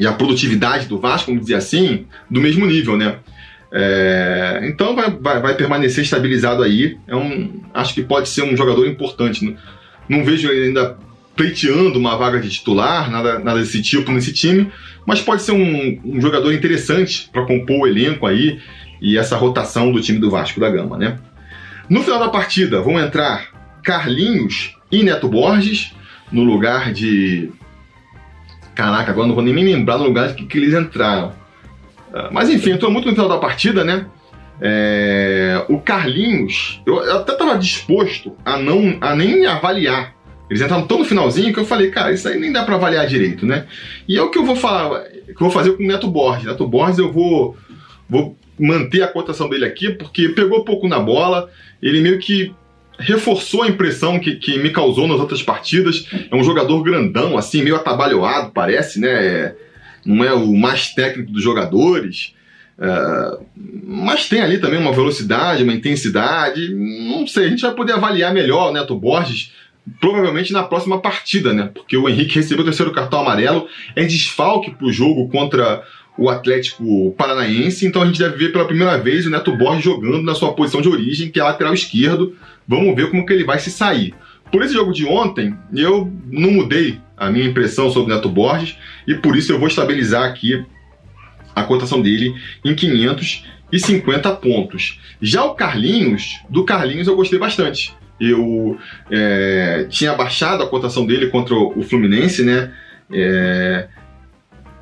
[0.00, 3.18] e a produtividade do Vasco, vamos dizer assim, do mesmo nível, né?
[3.72, 6.96] É, então vai, vai, vai, permanecer estabilizado aí.
[7.06, 9.44] É um, acho que pode ser um jogador importante.
[9.44, 9.56] Não,
[10.08, 10.96] não vejo ele ainda
[11.34, 14.72] pleiteando uma vaga de titular, nada, nada desse tipo nesse time,
[15.04, 18.58] mas pode ser um, um jogador interessante para compor o elenco aí
[19.00, 21.18] e essa rotação do time do Vasco da Gama, né?
[21.88, 23.50] No final da partida vão entrar
[23.82, 25.94] Carlinhos e Neto Borges
[26.32, 27.50] no lugar de.
[28.74, 31.32] Caraca, agora não vou nem me lembrar no lugar que, que eles entraram.
[32.12, 34.06] Ah, mas enfim, entrou muito no final da partida, né?
[34.60, 40.14] É, o Carlinhos, eu, eu até estava disposto a não a nem avaliar.
[40.48, 43.06] Eles entraram tão no finalzinho que eu falei, cara, isso aí nem dá para avaliar
[43.06, 43.66] direito, né?
[44.08, 46.44] E é o que eu vou falar, que eu vou fazer com o Neto Borges.
[46.44, 47.56] Neto Borges eu vou,
[48.08, 51.50] vou manter a cotação dele aqui, porque pegou pouco na bola,
[51.82, 52.54] ele meio que
[52.98, 56.06] reforçou a impressão que, que me causou nas outras partidas.
[56.30, 59.54] É um jogador grandão, assim, meio atabalhoado, parece, né?
[60.06, 62.34] Não é o mais técnico dos jogadores,
[62.78, 63.38] é,
[63.84, 66.72] mas tem ali também uma velocidade, uma intensidade.
[66.74, 69.52] Não sei, a gente vai poder avaliar melhor o Neto Borges
[70.00, 71.70] provavelmente na próxima partida, né?
[71.72, 75.82] Porque o Henrique recebeu o terceiro cartão amarelo, é desfalque para o jogo contra
[76.18, 80.22] o Atlético Paranaense, então a gente deve ver pela primeira vez o Neto Borges jogando
[80.22, 82.34] na sua posição de origem, que é lateral esquerdo.
[82.66, 84.14] Vamos ver como que ele vai se sair.
[84.50, 89.14] Por esse jogo de ontem, eu não mudei a minha impressão sobre Neto Borges e
[89.14, 90.64] por isso eu vou estabilizar aqui
[91.54, 95.00] a cotação dele em 550 pontos.
[95.20, 97.94] Já o Carlinhos, do Carlinhos eu gostei bastante.
[98.20, 98.78] Eu
[99.10, 102.72] é, tinha baixado a cotação dele contra o Fluminense, né?
[103.12, 103.88] É,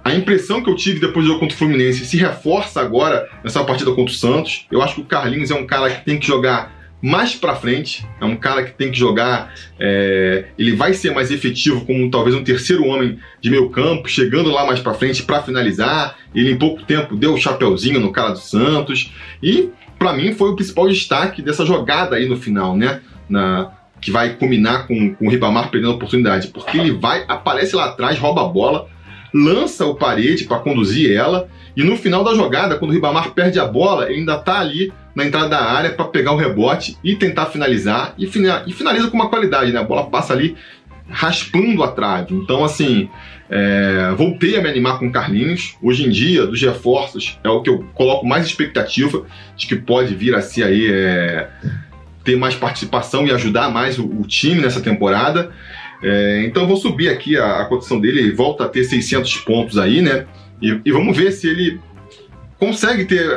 [0.05, 3.65] a impressão que eu tive depois do jogo contra o Fluminense se reforça agora nessa
[3.65, 4.67] partida contra o Santos.
[4.71, 6.73] Eu acho que o Carlinhos é um cara que tem que jogar
[7.05, 8.03] mais para frente.
[8.19, 12.35] É um cara que tem que jogar, é, ele vai ser mais efetivo como talvez
[12.35, 16.17] um terceiro homem de meio campo, chegando lá mais para frente para finalizar.
[16.35, 20.49] Ele em pouco tempo deu o chapeuzinho no cara do Santos e para mim foi
[20.49, 23.03] o principal destaque dessa jogada aí no final, né?
[23.29, 27.77] Na, que vai combinar com, com o Ribamar perdendo a oportunidade, porque ele vai, aparece
[27.77, 28.89] lá atrás, rouba a bola,
[29.33, 33.59] lança o parede para conduzir ela e no final da jogada, quando o Ribamar perde
[33.59, 37.17] a bola, ele ainda tá ali na entrada da área para pegar o rebote e
[37.17, 38.15] tentar finalizar.
[38.19, 39.81] E, finaliza com uma qualidade, né?
[39.81, 40.57] A bola passa ali
[41.09, 42.35] raspando a trave.
[42.35, 43.09] Então, assim,
[43.51, 45.77] é, voltei a me animar com o Carlinhos.
[45.83, 49.25] Hoje em dia, dos reforços, é o que eu coloco mais expectativa
[49.57, 50.91] de que pode vir a ser aí.
[50.91, 51.49] É,
[52.25, 55.51] ter mais participação e ajudar mais o, o time nessa temporada.
[56.03, 59.79] É, então vou subir aqui a, a cotação dele, ele volta a ter 600 pontos
[59.79, 60.27] aí, né?
[60.65, 61.79] E, e vamos ver se ele
[62.59, 63.29] consegue ter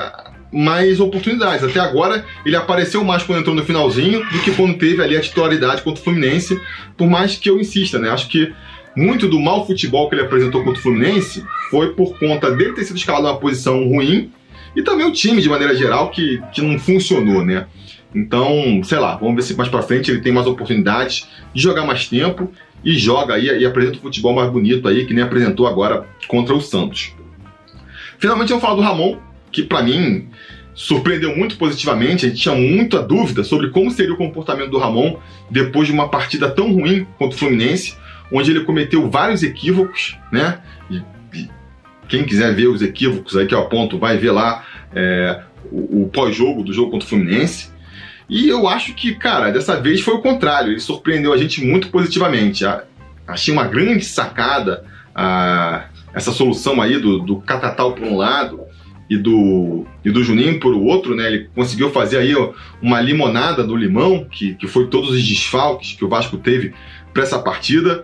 [0.50, 1.62] mais oportunidades.
[1.62, 5.22] Até agora, ele apareceu mais quando entrou no finalzinho do que quando teve ali a
[5.22, 6.60] titularidade contra o Fluminense,
[6.96, 8.10] por mais que eu insista, né?
[8.10, 8.54] Acho que
[8.96, 12.86] muito do mau futebol que ele apresentou contra o Fluminense foi por conta dele ter
[12.86, 14.32] sido escalado numa posição ruim
[14.74, 17.68] e também o time, de maneira geral, que, que não funcionou, né?
[18.16, 21.86] Então, sei lá, vamos ver se mais pra frente ele tem mais oportunidades de jogar
[21.86, 22.50] mais tempo
[22.84, 26.56] e joga aí e apresenta o futebol mais bonito aí, que nem apresentou agora contra
[26.56, 27.17] o Santos.
[28.20, 29.18] Finalmente vamos falar do Ramon,
[29.52, 30.30] que para mim
[30.74, 32.26] surpreendeu muito positivamente.
[32.26, 35.18] A gente tinha muita dúvida sobre como seria o comportamento do Ramon
[35.50, 37.96] depois de uma partida tão ruim contra o Fluminense,
[38.32, 40.60] onde ele cometeu vários equívocos, né?
[40.90, 41.02] E,
[41.34, 41.50] e
[42.08, 44.64] quem quiser ver os equívocos aí que eu aponto, vai ver lá
[44.94, 45.42] é,
[45.72, 47.72] o, o pós-jogo do jogo contra o Fluminense.
[48.30, 50.72] E eu acho que, cara, dessa vez foi o contrário.
[50.72, 52.66] Ele surpreendeu a gente muito positivamente.
[53.26, 55.86] Achei uma grande sacada a,
[56.18, 58.62] essa solução aí do, do Catatal por um lado
[59.10, 61.28] e do, e do Juninho por o outro, né?
[61.28, 62.34] Ele conseguiu fazer aí
[62.82, 66.74] uma limonada do limão, que, que foi todos os desfalques que o Vasco teve
[67.14, 68.04] para essa partida.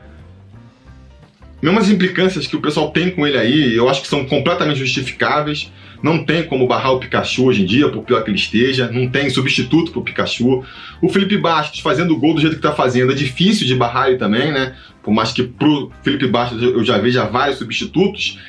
[1.61, 4.79] Mesmo as implicâncias que o pessoal tem com ele aí, eu acho que são completamente
[4.79, 5.71] justificáveis.
[6.03, 8.91] Não tem como barrar o Pikachu hoje em dia, por pior que ele esteja.
[8.91, 10.63] Não tem substituto pro Pikachu.
[11.01, 13.13] O Felipe Bastos fazendo gol do jeito que tá fazendo.
[13.13, 14.75] É difícil de barrar ele também, né?
[15.03, 18.39] Por mais que pro Felipe Bastos eu já veja vários substitutos.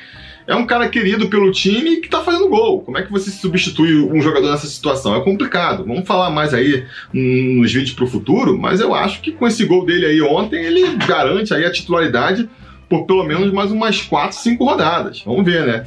[0.46, 2.82] É um cara querido pelo time que tá fazendo gol.
[2.82, 5.16] Como é que você substitui um jogador nessa situação?
[5.16, 5.84] É complicado.
[5.84, 9.84] Vamos falar mais aí nos vídeos pro futuro, mas eu acho que com esse gol
[9.84, 12.48] dele aí ontem, ele garante aí a titularidade
[12.88, 15.22] por pelo menos mais umas 4, 5 rodadas.
[15.24, 15.86] Vamos ver, né?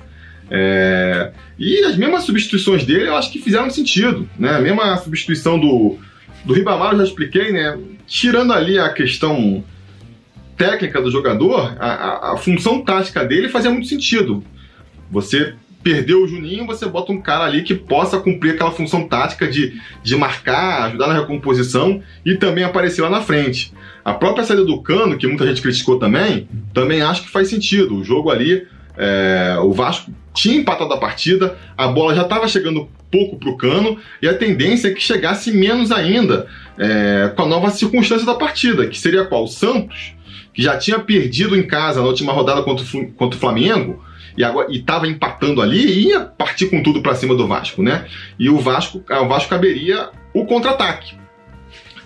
[0.50, 1.32] É...
[1.60, 4.56] E as mesmas substituições dele eu acho que fizeram sentido, né?
[4.56, 5.98] A mesma substituição do,
[6.44, 7.78] do Ribamar eu já expliquei, né?
[8.08, 9.64] Tirando ali a questão
[10.58, 14.44] técnica do jogador, a, a, a função tática dele fazia muito sentido.
[15.12, 15.54] Você
[15.84, 19.80] perdeu o Juninho, você bota um cara ali que possa cumprir aquela função tática de,
[20.04, 23.72] de marcar, ajudar na recomposição e também aparecer lá na frente.
[24.04, 27.96] A própria saída do Cano, que muita gente criticou também, também acho que faz sentido.
[27.96, 32.90] O jogo ali, é, o Vasco tinha empatado a partida, a bola já estava chegando
[33.10, 36.48] pouco para o Cano e a tendência é que chegasse menos ainda
[36.78, 39.46] é, com a nova circunstância da partida, que seria qual?
[39.46, 40.17] O Santos,
[40.58, 44.04] que já tinha perdido em casa na última rodada contra o, contra o Flamengo,
[44.36, 48.06] e estava empatando ali e ia partir com tudo para cima do Vasco, né?
[48.40, 51.14] E o Vasco, o Vasco caberia o contra-ataque.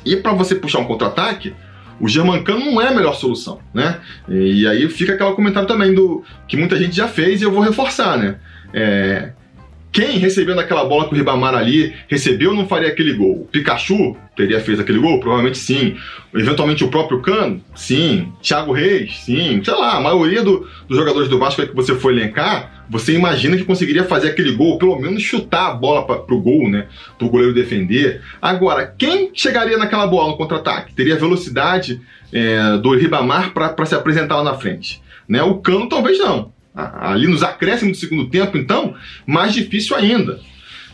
[0.05, 1.53] E para você puxar um contra-ataque,
[1.97, 4.01] o Germancano não é a melhor solução, né?
[4.27, 7.61] E aí fica aquele comentário também do que muita gente já fez e eu vou
[7.61, 8.35] reforçar, né?
[8.73, 9.31] É,
[9.91, 13.41] quem recebendo aquela bola que o Ribamar ali recebeu não faria aquele gol?
[13.41, 15.19] O Pikachu teria feito aquele gol?
[15.19, 15.97] Provavelmente sim.
[16.33, 17.61] Eventualmente o próprio Cano?
[17.75, 18.31] Sim.
[18.41, 19.19] Thiago Reis?
[19.25, 19.61] Sim.
[19.63, 23.57] Sei lá, a maioria do, dos jogadores do Vasco que você for elencar, você imagina
[23.57, 26.87] que conseguiria fazer aquele gol, pelo menos chutar a bola para pro gol, né?
[27.17, 28.21] Pro goleiro defender.
[28.41, 30.93] Agora, quem chegaria naquela bola no contra-ataque?
[30.93, 35.01] Teria velocidade é, do Ribamar para se apresentar lá na frente.
[35.27, 35.43] Né?
[35.43, 38.95] O Cano talvez não ali nos acréscimos do segundo tempo, então,
[39.25, 40.39] mais difícil ainda.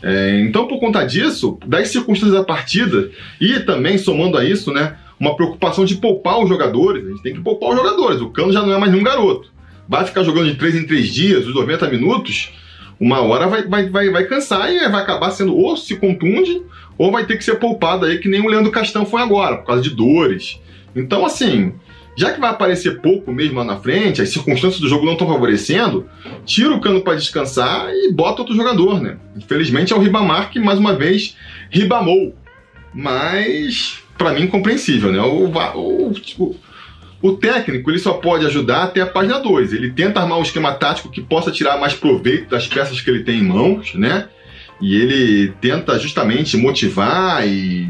[0.02, 3.10] É, então, por conta disso, das circunstâncias da partida
[3.40, 7.34] e também somando a isso, né, uma preocupação de poupar os jogadores, a gente tem
[7.34, 8.20] que poupar os jogadores.
[8.20, 9.50] O Cano já não é mais nenhum garoto.
[9.88, 12.52] Vai ficar jogando de 3 em 3 dias, os 90 minutos,
[13.00, 16.62] uma hora vai, vai, vai, vai cansar e vai acabar sendo ou se contunde
[16.96, 19.66] ou vai ter que ser poupado aí, que nem o Leandro Castão foi agora, por
[19.66, 20.60] causa de dores.
[20.94, 21.72] Então, assim,
[22.18, 25.28] já que vai aparecer pouco mesmo lá na frente, as circunstâncias do jogo não estão
[25.28, 26.04] favorecendo,
[26.44, 29.18] tira o cano para descansar e bota outro jogador, né?
[29.36, 31.36] Infelizmente é o Ribamar que mais uma vez
[31.70, 32.34] ribamou.
[32.92, 35.20] Mas, para mim, compreensível, né?
[35.20, 36.56] O, o, o,
[37.22, 39.72] o, técnico ele só pode ajudar até a página 2.
[39.72, 43.22] Ele tenta armar um esquema tático que possa tirar mais proveito das peças que ele
[43.22, 44.28] tem em mãos, né?
[44.80, 47.88] E ele tenta justamente motivar e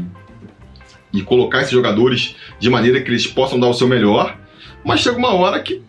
[1.13, 4.37] e colocar esses jogadores de maneira que eles possam dar o seu melhor,
[4.83, 5.81] mas chega uma hora que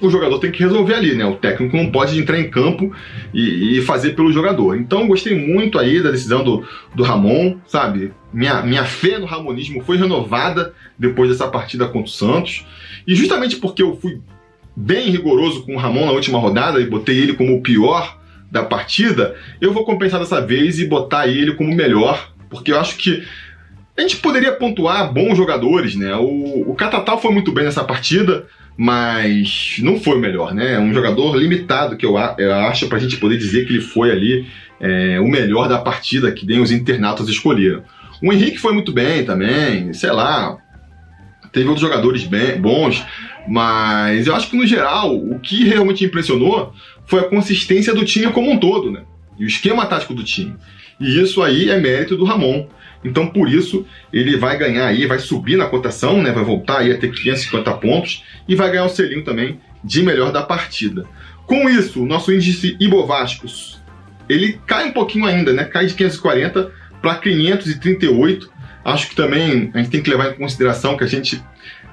[0.00, 1.24] o jogador tem que resolver ali, né?
[1.24, 2.94] O técnico não pode entrar em campo
[3.32, 4.76] e, e, fazer pelo jogador.
[4.76, 8.12] Então gostei muito aí da decisão do, do Ramon, sabe?
[8.32, 12.66] Minha, minha fé no ramonismo foi renovada depois dessa partida contra o Santos.
[13.06, 14.20] E justamente porque eu fui
[14.76, 18.18] bem rigoroso com o Ramon na última rodada e botei ele como o pior
[18.50, 22.78] da partida, eu vou compensar dessa vez e botar ele como o melhor, porque eu
[22.78, 23.24] acho que
[23.96, 26.14] a gente poderia pontuar bons jogadores, né?
[26.16, 30.78] O, o Catatal foi muito bem nessa partida, mas não foi o melhor, né?
[30.78, 34.46] Um jogador limitado que eu, eu acho pra gente poder dizer que ele foi ali
[34.78, 37.82] é, o melhor da partida que nem os internatos escolheram.
[38.22, 40.58] O Henrique foi muito bem também, sei lá.
[41.52, 43.02] Teve outros jogadores bem, bons,
[43.48, 46.74] mas eu acho que no geral o que realmente impressionou
[47.06, 49.02] foi a consistência do time como um todo, né?
[49.38, 50.54] E o esquema tático do time.
[51.00, 52.68] E isso aí é mérito do Ramon.
[53.06, 56.32] Então, por isso, ele vai ganhar aí, vai subir na cotação, né?
[56.32, 60.32] Vai voltar aí a ter 550 pontos e vai ganhar o selinho também de melhor
[60.32, 61.04] da partida.
[61.46, 63.80] Com isso, nosso índice Ibovascos,
[64.28, 65.64] ele cai um pouquinho ainda, né?
[65.64, 68.50] Cai de 540 para 538.
[68.84, 71.40] Acho que também a gente tem que levar em consideração que a gente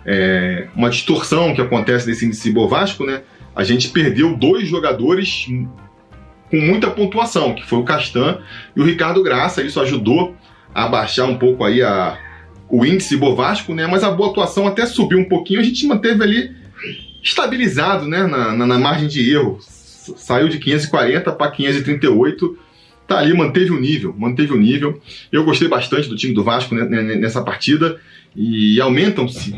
[0.05, 3.21] é, uma distorção que acontece nesse índice Ibovasco, né?
[3.55, 5.45] A gente perdeu dois jogadores
[6.49, 8.39] com muita pontuação, que foi o Castan
[8.75, 9.61] e o Ricardo Graça.
[9.61, 10.35] Isso ajudou
[10.73, 12.17] abaixar um pouco aí a,
[12.69, 13.85] o índice Bovasco, né?
[13.87, 16.51] Mas a boa atuação até subiu um pouquinho, a gente manteve ali
[17.21, 18.25] estabilizado, né?
[18.25, 19.59] Na, na, na margem de erro.
[19.61, 22.57] Saiu de 540 para 538,
[23.07, 25.01] tá ali, manteve o nível, manteve o nível.
[25.31, 26.83] Eu gostei bastante do time do Vasco né,
[27.15, 27.97] nessa partida
[28.35, 29.55] e aumentam-se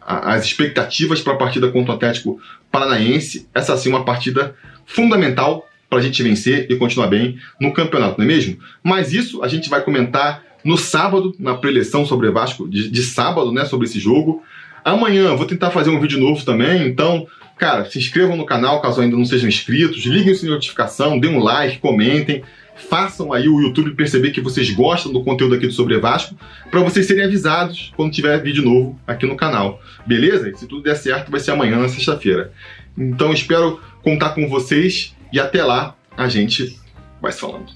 [0.00, 3.48] as expectativas para a partida contra o Atlético Paranaense.
[3.54, 4.54] Essa sim uma partida
[4.86, 8.56] fundamental para a gente vencer e continuar bem no campeonato, não é mesmo?
[8.82, 13.52] Mas isso a gente vai comentar no sábado, na preleção sobre Vasco, de, de sábado,
[13.52, 14.42] né, sobre esse jogo.
[14.84, 17.26] Amanhã vou tentar fazer um vídeo novo também, então
[17.60, 21.20] Cara, se inscrevam no canal caso ainda não sejam inscritos, liguem o sininho de notificação,
[21.20, 22.42] dêem um like, comentem,
[22.88, 26.34] façam aí o YouTube perceber que vocês gostam do conteúdo aqui do Sobre Vasco,
[26.70, 29.78] para vocês serem avisados quando tiver vídeo novo aqui no canal.
[30.06, 30.50] Beleza?
[30.56, 32.50] Se tudo der certo, vai ser amanhã na sexta-feira.
[32.96, 36.78] Então espero contar com vocês e até lá a gente
[37.20, 37.72] vai se falando.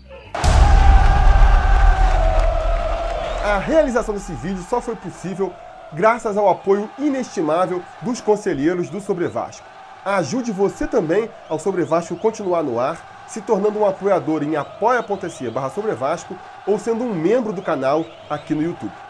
[3.44, 5.52] A realização desse vídeo só foi possível
[5.92, 9.66] graças ao apoio inestimável dos conselheiros do Sobre Vasco.
[10.04, 15.50] Ajude você também ao Sobre Vasco continuar no ar, se tornando um apoiador em apoia.se
[15.50, 16.36] barra Sobre Vasco
[16.66, 19.03] ou sendo um membro do canal aqui no YouTube.